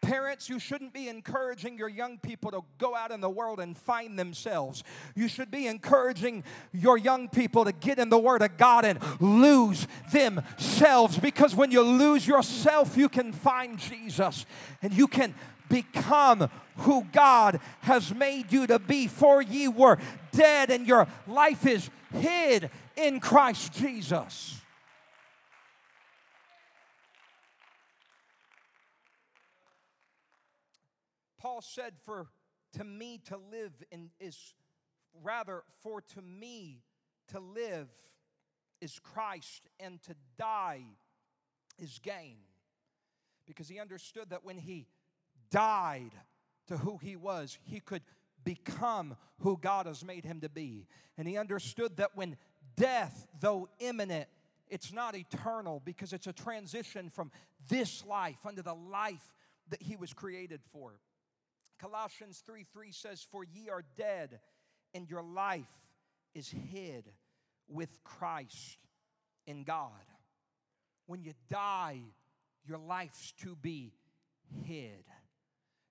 [0.00, 3.76] Parents, you shouldn't be encouraging your young people to go out in the world and
[3.76, 4.84] find themselves.
[5.14, 8.98] You should be encouraging your young people to get in the Word of God and
[9.18, 14.44] lose themselves because when you lose yourself, you can find Jesus
[14.82, 15.34] and you can
[15.68, 19.06] become who God has made you to be.
[19.06, 19.98] For ye were
[20.32, 24.60] dead, and your life is hid in Christ Jesus.
[31.38, 32.28] Paul said, For
[32.72, 34.54] to me to live in, is
[35.22, 36.82] rather, for to me
[37.28, 37.88] to live
[38.80, 40.84] is Christ, and to die
[41.78, 42.38] is gain.
[43.46, 44.86] Because he understood that when he
[45.54, 46.10] died
[46.66, 48.02] to who he was, he could
[48.42, 50.88] become who God has made him to be.
[51.16, 52.36] And he understood that when
[52.76, 54.28] death, though imminent,
[54.68, 57.30] it's not eternal because it's a transition from
[57.68, 59.32] this life unto the life
[59.68, 60.94] that he was created for.
[61.78, 64.40] Colossians 3 3 says, For ye are dead,
[64.92, 65.70] and your life
[66.34, 67.04] is hid
[67.68, 68.78] with Christ
[69.46, 69.90] in God.
[71.06, 72.00] When you die,
[72.66, 73.92] your life's to be
[74.64, 75.04] hid.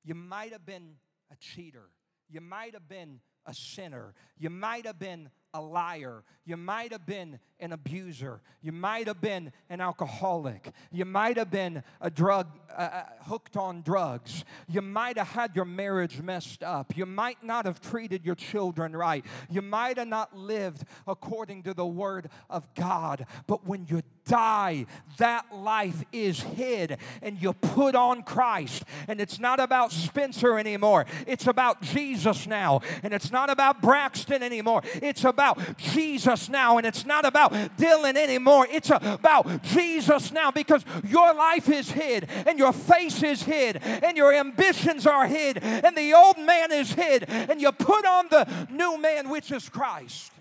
[0.04, 0.96] You might have been
[1.32, 1.89] a cheater.
[2.30, 4.13] You might have been a sinner.
[4.38, 6.24] You might have been a liar.
[6.46, 8.42] You might have been an abuser.
[8.62, 10.72] You might have been an alcoholic.
[10.92, 14.44] You might have been a drug uh, uh, hooked on drugs.
[14.68, 16.98] You might have had your marriage messed up.
[16.98, 19.24] You might not have treated your children right.
[19.50, 23.26] You might have not lived according to the word of God.
[23.48, 24.86] But when you die,
[25.18, 28.84] that life is hid and you put on Christ.
[29.08, 31.06] And it's not about Spencer anymore.
[31.28, 32.82] It's about Jesus now.
[33.04, 34.82] And it's not about Braxton anymore.
[34.96, 35.42] It's about
[35.77, 36.77] Jesus now.
[36.77, 38.67] And it's not about Dylan anymore.
[38.69, 44.17] It's about Jesus now because your life is hid and your face is hid and
[44.17, 48.67] your ambitions are hid and the old man is hid and you put on the
[48.69, 50.32] new man, which is Christ.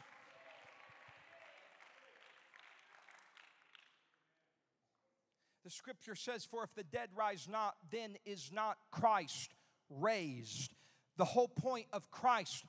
[5.64, 9.54] The scripture says, For if the dead rise not, then is not Christ
[9.88, 10.72] raised.
[11.16, 12.64] The whole point of Christ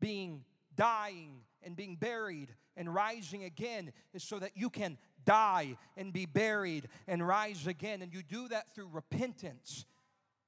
[0.00, 6.12] being dying and being buried and rising again is so that you can die and
[6.12, 8.02] be buried and rise again.
[8.02, 9.84] And you do that through repentance.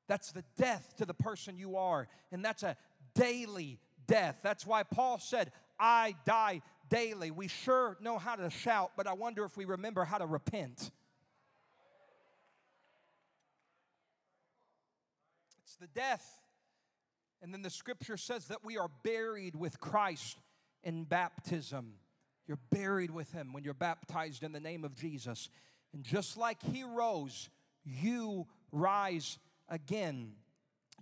[0.08, 2.08] That's the death to the person you are.
[2.32, 2.76] And that's a
[3.14, 4.38] daily death.
[4.42, 7.30] That's why Paul said, I die daily.
[7.30, 10.90] We sure know how to shout, but I wonder if we remember how to repent.
[15.64, 16.40] It's the death.
[17.42, 20.38] And then the scripture says that we are buried with Christ
[20.84, 21.94] in baptism.
[22.46, 25.48] You're buried with him when you're baptized in the name of Jesus.
[25.92, 27.48] And just like he rose,
[27.84, 30.32] you rise again.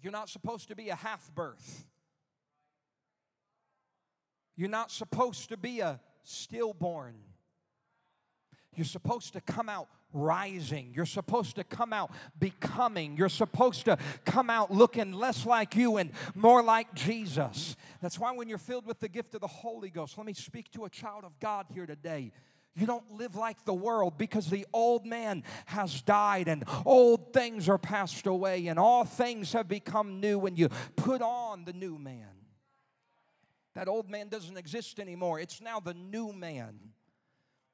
[0.03, 1.85] You're not supposed to be a half birth.
[4.57, 7.15] You're not supposed to be a stillborn.
[8.75, 10.93] You're supposed to come out rising.
[10.95, 13.17] You're supposed to come out becoming.
[13.17, 17.77] You're supposed to come out looking less like you and more like Jesus.
[18.01, 20.71] That's why when you're filled with the gift of the Holy Ghost, let me speak
[20.73, 22.33] to a child of God here today.
[22.75, 27.69] You don't live like the world because the old man has died and old things
[27.69, 31.99] are passed away and all things have become new when you put on the new
[31.99, 32.29] man.
[33.75, 35.39] That old man doesn't exist anymore.
[35.39, 36.79] It's now the new man.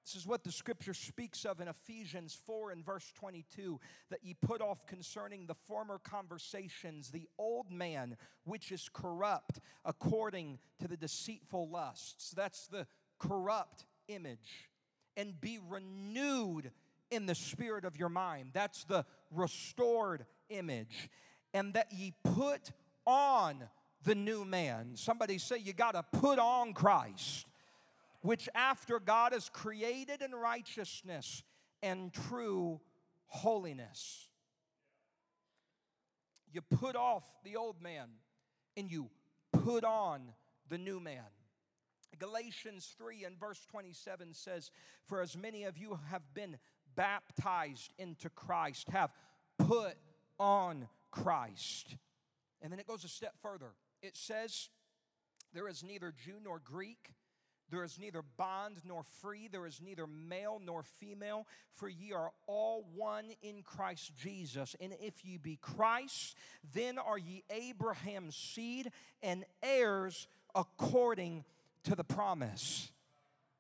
[0.09, 3.79] This is what the scripture speaks of in Ephesians 4 and verse 22
[4.09, 10.61] that ye put off concerning the former conversations the old man which is corrupt according
[10.79, 12.31] to the deceitful lusts.
[12.31, 12.87] That's the
[13.19, 14.71] corrupt image.
[15.15, 16.71] And be renewed
[17.11, 18.53] in the spirit of your mind.
[18.55, 21.11] That's the restored image.
[21.53, 22.73] And that ye put
[23.07, 23.63] on
[24.05, 24.93] the new man.
[24.95, 27.45] Somebody say you got to put on Christ
[28.23, 31.43] which after God is created in righteousness
[31.83, 32.81] and true
[33.27, 34.29] holiness.
[36.53, 38.09] You put off the old man
[38.77, 39.11] and you
[39.53, 40.23] put on
[40.69, 41.25] the new man.
[42.19, 44.71] Galatians 3 and verse 27 says,
[45.07, 46.57] For as many of you have been
[46.97, 49.11] baptized into Christ, have
[49.59, 49.95] put
[50.39, 51.97] on Christ.
[52.61, 53.73] And then it goes a step further.
[54.03, 54.69] It says,
[55.53, 57.11] There is neither Jew nor Greek
[57.71, 62.31] there is neither bond nor free, there is neither male nor female, for ye are
[62.47, 64.75] all one in Christ Jesus.
[64.81, 66.37] And if ye be Christ,
[66.75, 68.91] then are ye Abraham's seed
[69.23, 71.45] and heirs according
[71.85, 72.91] to the promise.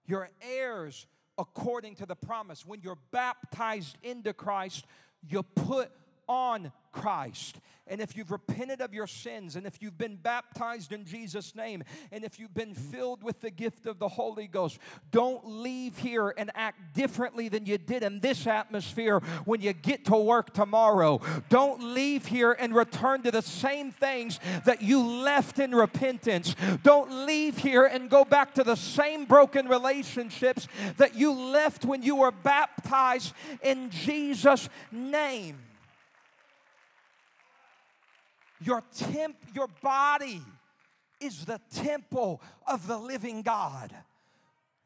[0.06, 1.06] You're heirs
[1.36, 2.64] according to the promise.
[2.64, 4.86] When you're baptized into Christ,
[5.28, 5.90] you put
[6.26, 7.61] on Christ.
[7.90, 11.82] And if you've repented of your sins, and if you've been baptized in Jesus' name,
[12.12, 14.78] and if you've been filled with the gift of the Holy Ghost,
[15.11, 20.05] don't leave here and act differently than you did in this atmosphere when you get
[20.07, 21.20] to work tomorrow.
[21.49, 26.55] Don't leave here and return to the same things that you left in repentance.
[26.82, 30.68] Don't leave here and go back to the same broken relationships
[30.99, 33.32] that you left when you were baptized
[33.62, 35.59] in Jesus' name.
[38.61, 40.42] Your temp, your body
[41.20, 43.94] is the temple of the living God.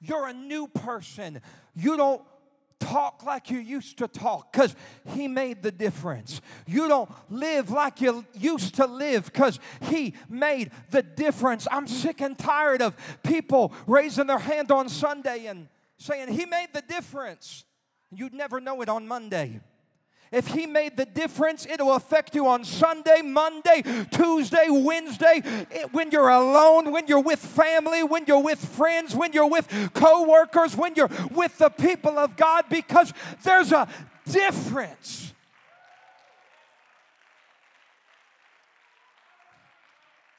[0.00, 1.40] You're a new person.
[1.74, 2.22] You don't
[2.80, 4.74] talk like you used to talk because
[5.14, 6.40] he made the difference.
[6.66, 11.68] You don't live like you used to live because he made the difference.
[11.70, 16.68] I'm sick and tired of people raising their hand on Sunday and saying, He made
[16.72, 17.64] the difference.
[18.10, 19.60] You'd never know it on Monday.
[20.32, 26.10] If He made the difference, it'll affect you on Sunday, Monday, Tuesday, Wednesday, it, when
[26.10, 30.74] you're alone, when you're with family, when you're with friends, when you're with co workers,
[30.76, 33.12] when you're with the people of God, because
[33.44, 33.86] there's a
[34.26, 35.31] difference.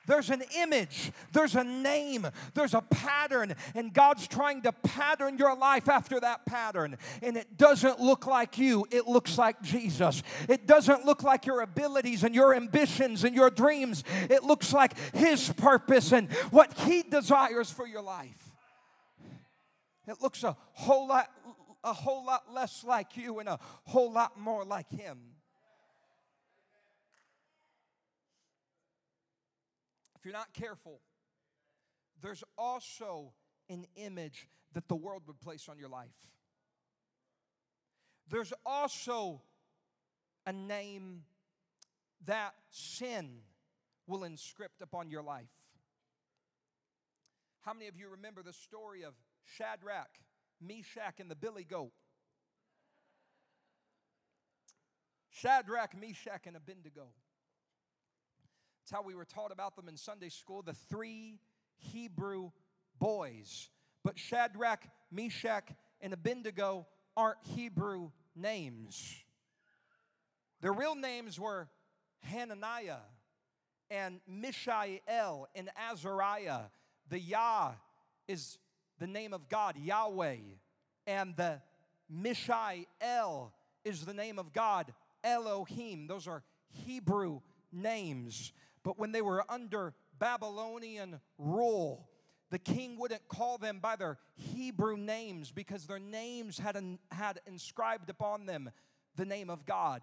[0.06, 5.56] There's an image, there's a name, there's a pattern, and God's trying to pattern your
[5.56, 6.98] life after that pattern.
[7.22, 10.22] And it doesn't look like you, it looks like Jesus.
[10.50, 14.98] It doesn't look like your abilities and your ambitions and your dreams, it looks like
[15.16, 18.52] His purpose and what He desires for your life.
[20.08, 21.30] It looks a whole lot,
[21.82, 25.33] a whole lot less like you and a whole lot more like Him.
[30.24, 31.02] If you're not careful,
[32.22, 33.34] there's also
[33.70, 36.08] an image that the world would place on your life.
[38.30, 39.42] There's also
[40.48, 41.24] a name
[42.26, 43.40] that sin
[44.08, 45.44] will inscript upon your life.
[47.60, 50.20] How many of you remember the story of Shadrach,
[50.62, 51.92] Meshach, and the billy goat?
[55.32, 57.08] Shadrach, Meshach, and Abednego.
[58.84, 61.40] It's how we were taught about them in Sunday school the three
[61.78, 62.52] Hebrew
[63.00, 63.70] boys.
[64.04, 65.70] But Shadrach, Meshach,
[66.02, 69.16] and Abednego aren't Hebrew names.
[70.60, 71.70] Their real names were
[72.20, 72.98] Hananiah
[73.90, 76.64] and Mishael and Azariah.
[77.08, 77.72] The Yah
[78.28, 78.58] is
[79.00, 80.38] the name of God, Yahweh.
[81.08, 81.62] And the
[82.10, 83.54] Mishael
[83.86, 86.08] is the name of God, Elohim.
[86.08, 87.40] Those are Hebrew
[87.72, 88.52] names.
[88.84, 92.10] But when they were under Babylonian rule,
[92.50, 97.40] the king wouldn't call them by their Hebrew names because their names had, an, had
[97.48, 98.70] inscribed upon them
[99.16, 100.02] the name of God.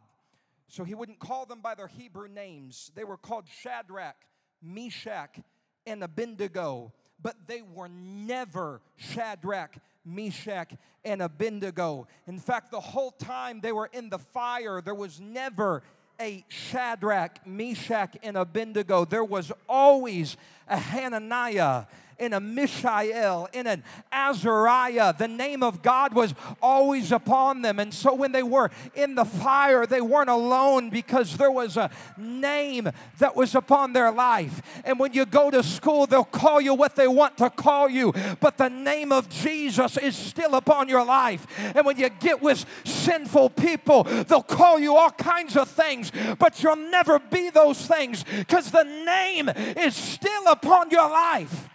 [0.67, 2.91] So he wouldn't call them by their Hebrew names.
[2.95, 4.17] They were called Shadrach,
[4.63, 5.39] Meshach,
[5.87, 10.73] and Abednego, but they were never Shadrach, Meshach,
[11.05, 12.07] and Abednego.
[12.27, 15.83] In fact, the whole time they were in the fire, there was never
[16.21, 19.05] a Shadrach, Meshach, and Abednego.
[19.05, 20.37] There was always
[20.69, 21.85] a Hananiah
[22.21, 25.15] in a Mishael, in an Azariah.
[25.17, 27.81] The name of God was always upon them.
[27.81, 31.91] And so when they were in the fire, they weren't alone because there was a
[32.17, 34.61] name that was upon their life.
[34.85, 38.13] And when you go to school, they'll call you what they want to call you,
[38.41, 41.47] but the name of Jesus is still upon your life.
[41.75, 46.63] And when you get with sinful people, they'll call you all kinds of things, but
[46.63, 51.69] you'll never be those things because the name is still upon your life.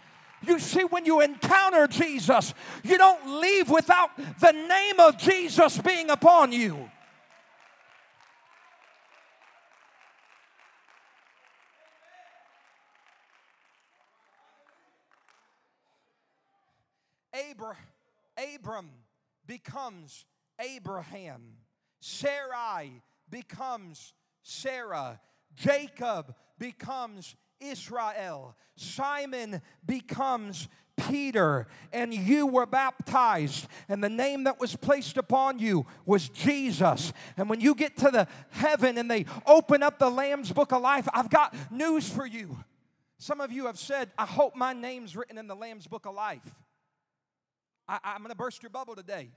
[0.48, 6.10] You see, when you encounter Jesus, you don't leave without the name of Jesus being
[6.10, 6.90] upon you.
[17.34, 17.76] Abra,
[18.38, 18.90] Abram
[19.46, 20.26] becomes
[20.60, 21.42] Abraham.
[22.00, 25.20] Sarai becomes Sarah.
[25.56, 27.36] Jacob becomes
[27.70, 28.56] Israel.
[28.76, 35.86] Simon becomes Peter, and you were baptized, and the name that was placed upon you
[36.06, 37.12] was Jesus.
[37.38, 40.82] And when you get to the heaven and they open up the Lamb's book of
[40.82, 42.58] life, I've got news for you.
[43.18, 46.16] Some of you have said, I hope my name's written in the Lamb's book of
[46.16, 46.64] life.
[47.88, 49.30] I, am going to burst your bubble today.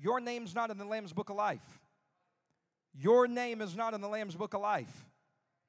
[0.00, 1.80] Your name's not in the Lamb's book of life.
[2.94, 5.06] Your name is not in the Lamb's book of life.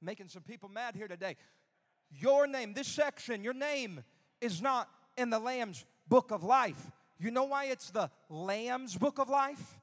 [0.01, 1.35] making some people mad here today.
[2.11, 4.03] Your name, this section, your name
[4.41, 6.91] is not in the Lamb's book of life.
[7.19, 9.79] You know why it's the Lamb's book of life?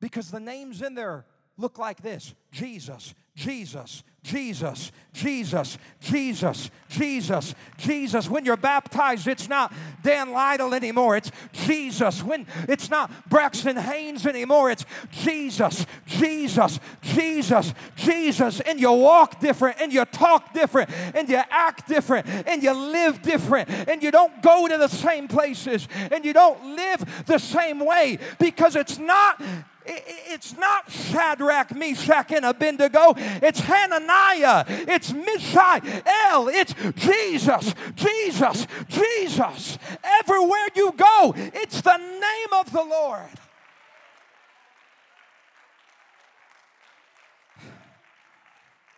[0.00, 1.26] Because the names in there
[1.56, 8.28] look like this Jesus, Jesus, Jesus, Jesus, Jesus, Jesus, Jesus.
[8.28, 11.16] When you're baptized, it's not Dan Lytle anymore.
[11.16, 12.22] It's Jesus.
[12.22, 18.60] When it's not Braxton Haynes anymore, it's Jesus, Jesus, Jesus, Jesus.
[18.60, 23.20] And you walk different, and you talk different, and you act different, and you live
[23.20, 27.84] different, and you don't go to the same places, and you don't live the same
[27.84, 29.42] way because it's not
[29.86, 33.14] it's not Shadrach, Meshach, and Abednego.
[33.16, 34.64] It's Hananiah.
[34.68, 36.48] It's Mishael.
[36.48, 39.78] It's Jesus, Jesus, Jesus.
[40.20, 43.28] Everywhere you go, it's the name of the Lord.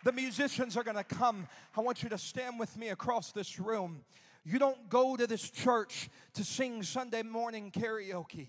[0.03, 1.47] The musicians are going to come.
[1.75, 4.03] I want you to stand with me across this room.
[4.45, 8.47] You don't go to this church to sing Sunday morning karaoke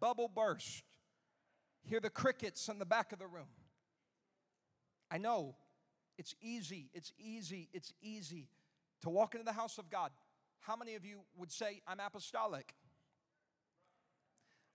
[0.00, 0.84] bubble burst.
[1.82, 3.48] Hear the crickets in the back of the room.
[5.10, 5.54] I know
[6.18, 8.48] it's easy, it's easy, it's easy
[9.02, 10.10] to walk into the house of God.
[10.60, 12.74] How many of you would say, I'm apostolic?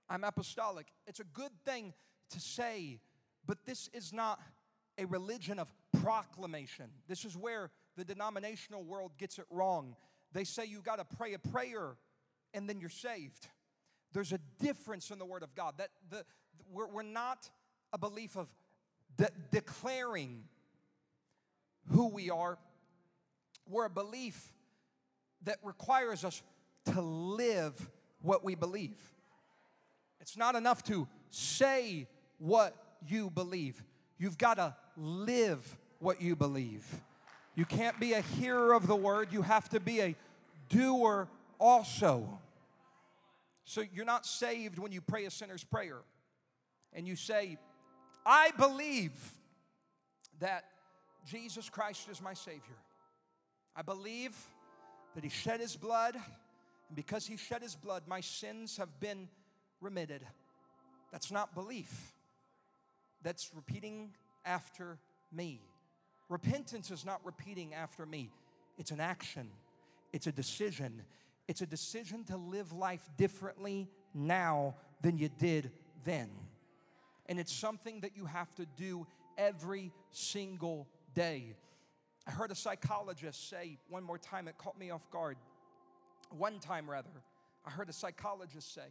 [0.07, 0.88] I'm apostolic.
[1.07, 1.93] It's a good thing
[2.30, 2.99] to say,
[3.45, 4.39] but this is not
[4.97, 6.86] a religion of proclamation.
[7.07, 9.95] This is where the denominational world gets it wrong.
[10.34, 11.95] They say you got to pray a prayer
[12.53, 13.47] and then you're saved.
[14.14, 15.76] There's a difference in the Word of God.
[15.78, 16.26] That the,
[16.72, 17.49] we're, we're not
[17.93, 18.47] a belief of
[19.18, 20.43] de- declaring
[21.89, 22.57] who we are.
[23.68, 24.53] We're a belief
[25.43, 26.41] that requires us
[26.93, 27.89] to live
[28.22, 28.97] what we believe.
[30.20, 32.07] It's not enough to say
[32.38, 32.76] what
[33.07, 33.84] you believe.
[34.18, 36.86] You've got to live what you believe.
[37.55, 40.16] You can't be a hearer of the word, you have to be a
[40.70, 41.28] doer
[41.59, 42.39] also.
[43.72, 45.99] So you're not saved when you pray a sinner's prayer
[46.91, 47.57] and you say,
[48.26, 49.13] I believe
[50.41, 50.65] that
[51.26, 52.76] Jesus Christ is my Savior.
[53.74, 54.36] I believe
[55.15, 59.30] that He shed His blood, and because He shed His blood, my sins have been
[59.80, 60.22] remitted.
[61.13, 62.13] That's not belief,
[63.24, 64.09] that's repeating
[64.43, 64.97] after
[65.32, 65.61] me.
[66.28, 68.32] Repentance is not repeating after me,
[68.78, 69.49] it's an action,
[70.11, 71.03] it's a decision,
[71.52, 75.70] it's a decision to live life differently now than you did
[76.06, 76.30] then.
[77.26, 79.06] And it's something that you have to do
[79.38, 81.54] every single day.
[82.26, 85.36] I heard a psychologist say one more time, it caught me off guard.
[86.30, 87.10] One time, rather,
[87.66, 88.88] I heard a psychologist say,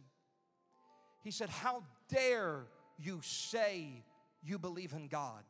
[1.23, 2.67] he said, How dare
[2.99, 4.03] you say
[4.43, 5.41] you believe in God?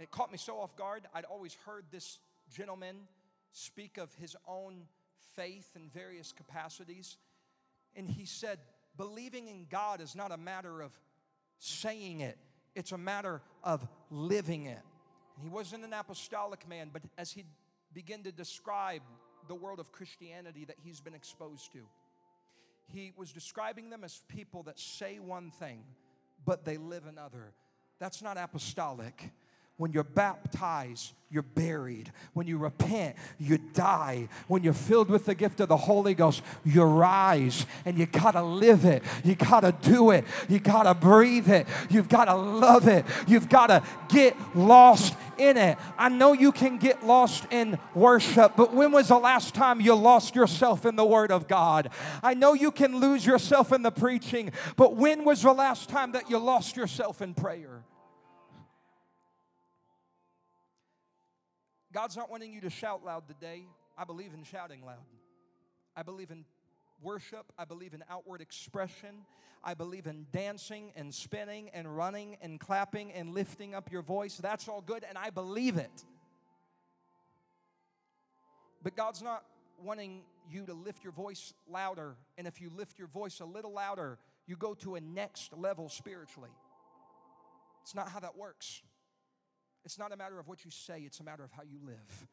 [0.00, 1.02] it caught me so off guard.
[1.12, 2.18] I'd always heard this
[2.50, 2.96] gentleman
[3.52, 4.84] speak of his own
[5.38, 7.16] faith in various capacities.
[7.94, 8.58] And he said,
[8.96, 10.98] believing in God is not a matter of
[11.58, 12.36] saying it,
[12.74, 14.82] it's a matter of living it.
[15.36, 17.44] And he wasn't an apostolic man, but as he
[17.94, 19.02] began to describe
[19.46, 21.78] the world of Christianity that he's been exposed to,
[22.92, 25.84] he was describing them as people that say one thing,
[26.44, 27.52] but they live another.
[27.98, 29.30] That's not apostolic.
[29.78, 32.10] When you're baptized, you're buried.
[32.32, 34.28] When you repent, you die.
[34.48, 38.42] When you're filled with the gift of the Holy Ghost, you rise and you gotta
[38.42, 39.04] live it.
[39.22, 40.24] You gotta do it.
[40.48, 41.68] You gotta breathe it.
[41.90, 43.04] You've gotta love it.
[43.28, 45.78] You've gotta get lost in it.
[45.96, 49.94] I know you can get lost in worship, but when was the last time you
[49.94, 51.90] lost yourself in the Word of God?
[52.20, 56.12] I know you can lose yourself in the preaching, but when was the last time
[56.12, 57.84] that you lost yourself in prayer?
[61.98, 63.66] God's not wanting you to shout loud today.
[63.98, 65.04] I believe in shouting loud.
[65.96, 66.44] I believe in
[67.02, 67.52] worship.
[67.58, 69.26] I believe in outward expression.
[69.64, 74.36] I believe in dancing and spinning and running and clapping and lifting up your voice.
[74.36, 76.04] That's all good, and I believe it.
[78.80, 79.42] But God's not
[79.82, 82.14] wanting you to lift your voice louder.
[82.36, 85.88] And if you lift your voice a little louder, you go to a next level
[85.88, 86.50] spiritually.
[87.82, 88.82] It's not how that works.
[89.88, 92.26] It's not a matter of what you say, it's a matter of how you live.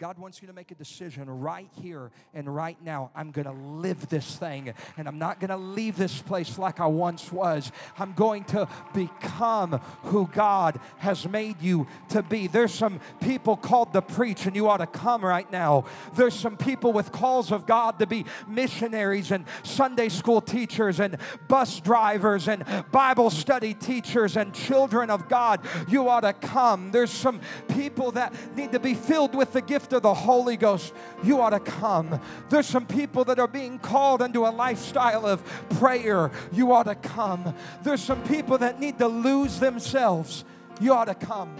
[0.00, 3.12] God wants you to make a decision right here and right now.
[3.14, 6.80] I'm going to live this thing and I'm not going to leave this place like
[6.80, 7.70] I once was.
[7.96, 12.48] I'm going to become who God has made you to be.
[12.48, 15.84] There's some people called to preach and you ought to come right now.
[16.16, 21.18] There's some people with calls of God to be missionaries and Sunday school teachers and
[21.46, 25.60] bus drivers and Bible study teachers and children of God.
[25.88, 26.90] You ought to come.
[26.90, 30.56] There's some people that need to be filled with the gift gift of the Holy
[30.56, 32.18] Ghost, you ought to come.
[32.48, 35.44] There's some people that are being called into a lifestyle of
[35.78, 36.30] prayer.
[36.52, 37.54] You ought to come.
[37.82, 40.44] There's some people that need to lose themselves.
[40.80, 41.54] You ought to come.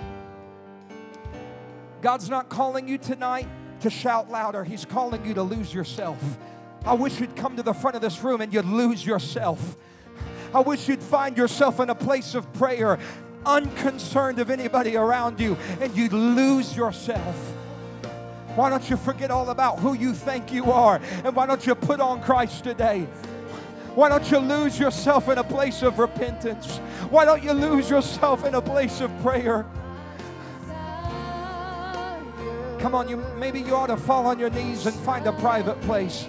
[2.00, 3.46] God's not calling you tonight
[3.80, 6.38] to shout louder, He's calling you to lose yourself.
[6.86, 9.76] I wish you'd come to the front of this room and you'd lose yourself.
[10.54, 12.98] I wish you'd find yourself in a place of prayer,
[13.44, 17.54] unconcerned of anybody around you, and you'd lose yourself.
[18.54, 21.00] Why don't you forget all about who you think you are?
[21.24, 23.08] And why don't you put on Christ today?
[23.94, 26.78] Why don't you lose yourself in a place of repentance?
[27.10, 29.66] Why don't you lose yourself in a place of prayer?
[32.78, 35.80] Come on, you maybe you ought to fall on your knees and find a private
[35.82, 36.26] place.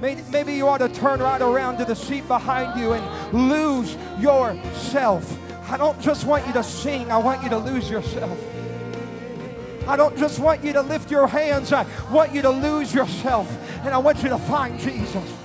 [0.00, 3.96] Maybe, maybe you ought to turn right around to the seat behind you and lose
[4.18, 5.38] yourself.
[5.70, 8.38] I don't just want you to sing, I want you to lose yourself.
[9.86, 13.48] I don't just want you to lift your hands, I want you to lose yourself.
[13.84, 15.43] And I want you to find Jesus.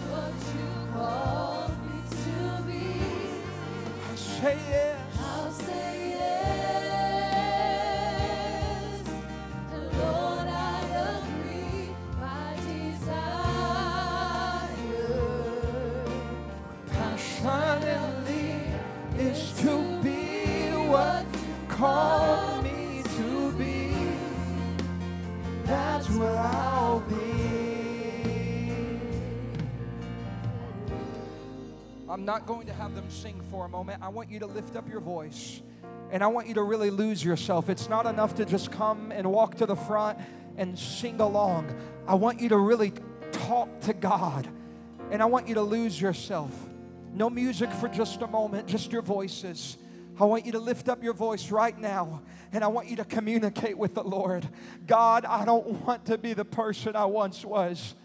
[32.30, 34.04] Not going to have them sing for a moment.
[34.04, 35.64] I want you to lift up your voice
[36.12, 37.72] and I want you to really lose yourself.
[37.72, 40.20] It's not enough to just come and walk to the front
[40.56, 41.76] and sing along.
[42.08, 42.94] I want you to really
[43.32, 44.48] talk to God
[45.10, 46.52] and I want you to lose yourself.
[47.12, 49.80] No music for just a moment, just your voices.
[50.20, 52.22] I want you to lift up your voice right now
[52.52, 54.48] and I want you to communicate with the Lord.
[54.86, 57.96] God, I don't want to be the person I once was.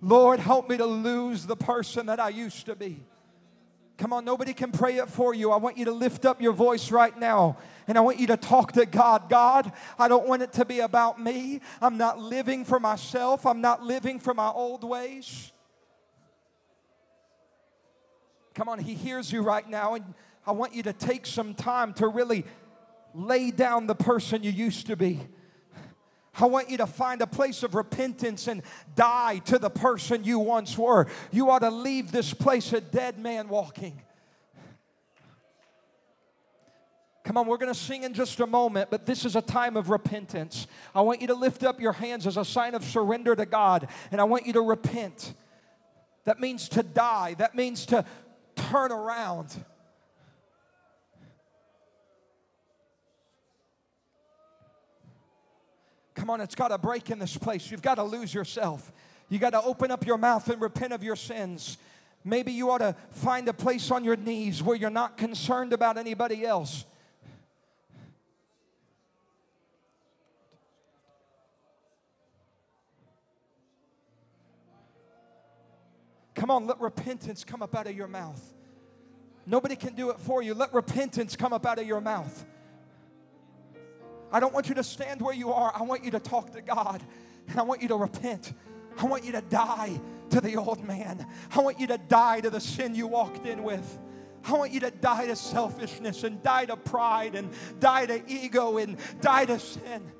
[0.00, 3.04] Lord, help me to lose the person that I used to be.
[3.98, 5.50] Come on, nobody can pray it for you.
[5.50, 7.56] I want you to lift up your voice right now
[7.88, 9.30] and I want you to talk to God.
[9.30, 11.60] God, I don't want it to be about me.
[11.80, 15.52] I'm not living for myself, I'm not living for my old ways.
[18.54, 20.14] Come on, He hears you right now, and
[20.46, 22.44] I want you to take some time to really
[23.14, 25.20] lay down the person you used to be.
[26.38, 28.62] I want you to find a place of repentance and
[28.94, 31.06] die to the person you once were.
[31.32, 34.02] You ought to leave this place a dead man walking.
[37.24, 39.76] Come on, we're going to sing in just a moment, but this is a time
[39.76, 40.68] of repentance.
[40.94, 43.88] I want you to lift up your hands as a sign of surrender to God,
[44.12, 45.34] and I want you to repent.
[46.24, 48.04] That means to die, that means to
[48.54, 49.56] turn around.
[56.16, 57.70] Come on, it's got to break in this place.
[57.70, 58.90] You've got to lose yourself.
[59.28, 61.76] You got to open up your mouth and repent of your sins.
[62.24, 65.98] Maybe you ought to find a place on your knees where you're not concerned about
[65.98, 66.86] anybody else.
[76.34, 78.42] Come on, let repentance come up out of your mouth.
[79.46, 80.54] Nobody can do it for you.
[80.54, 82.44] Let repentance come up out of your mouth.
[84.36, 85.72] I don't want you to stand where you are.
[85.74, 87.02] I want you to talk to God.
[87.48, 88.52] And I want you to repent.
[88.98, 91.26] I want you to die to the old man.
[91.52, 93.98] I want you to die to the sin you walked in with.
[94.44, 98.76] I want you to die to selfishness and die to pride and die to ego
[98.76, 100.12] and die to sin.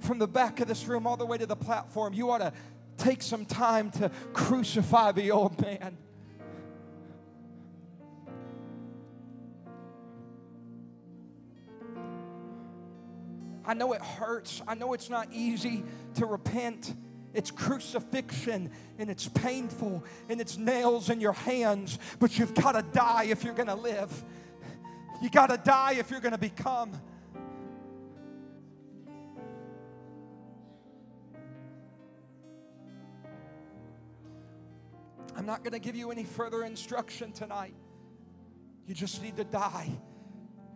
[0.00, 2.52] From the back of this room all the way to the platform, you ought to
[2.96, 5.96] take some time to crucify the old man.
[13.70, 14.60] I know it hurts.
[14.66, 16.92] I know it's not easy to repent.
[17.32, 18.68] It's crucifixion
[18.98, 23.44] and it's painful and it's nails in your hands, but you've got to die if
[23.44, 24.24] you're going to live.
[25.22, 26.90] You got to die if you're going to become.
[35.36, 37.74] I'm not going to give you any further instruction tonight.
[38.88, 39.96] You just need to die.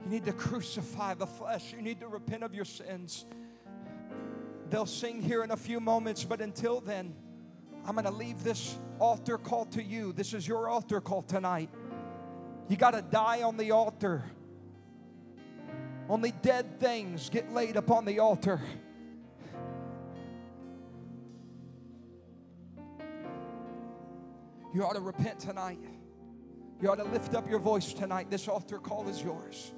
[0.05, 1.72] You need to crucify the flesh.
[1.72, 3.24] You need to repent of your sins.
[4.68, 7.14] They'll sing here in a few moments, but until then,
[7.86, 10.12] I'm going to leave this altar call to you.
[10.12, 11.70] This is your altar call tonight.
[12.68, 14.24] You got to die on the altar.
[16.09, 18.61] Only dead things get laid upon the altar.
[24.74, 25.78] You ought to repent tonight.
[26.82, 28.28] You ought to lift up your voice tonight.
[28.28, 29.72] This altar call is yours.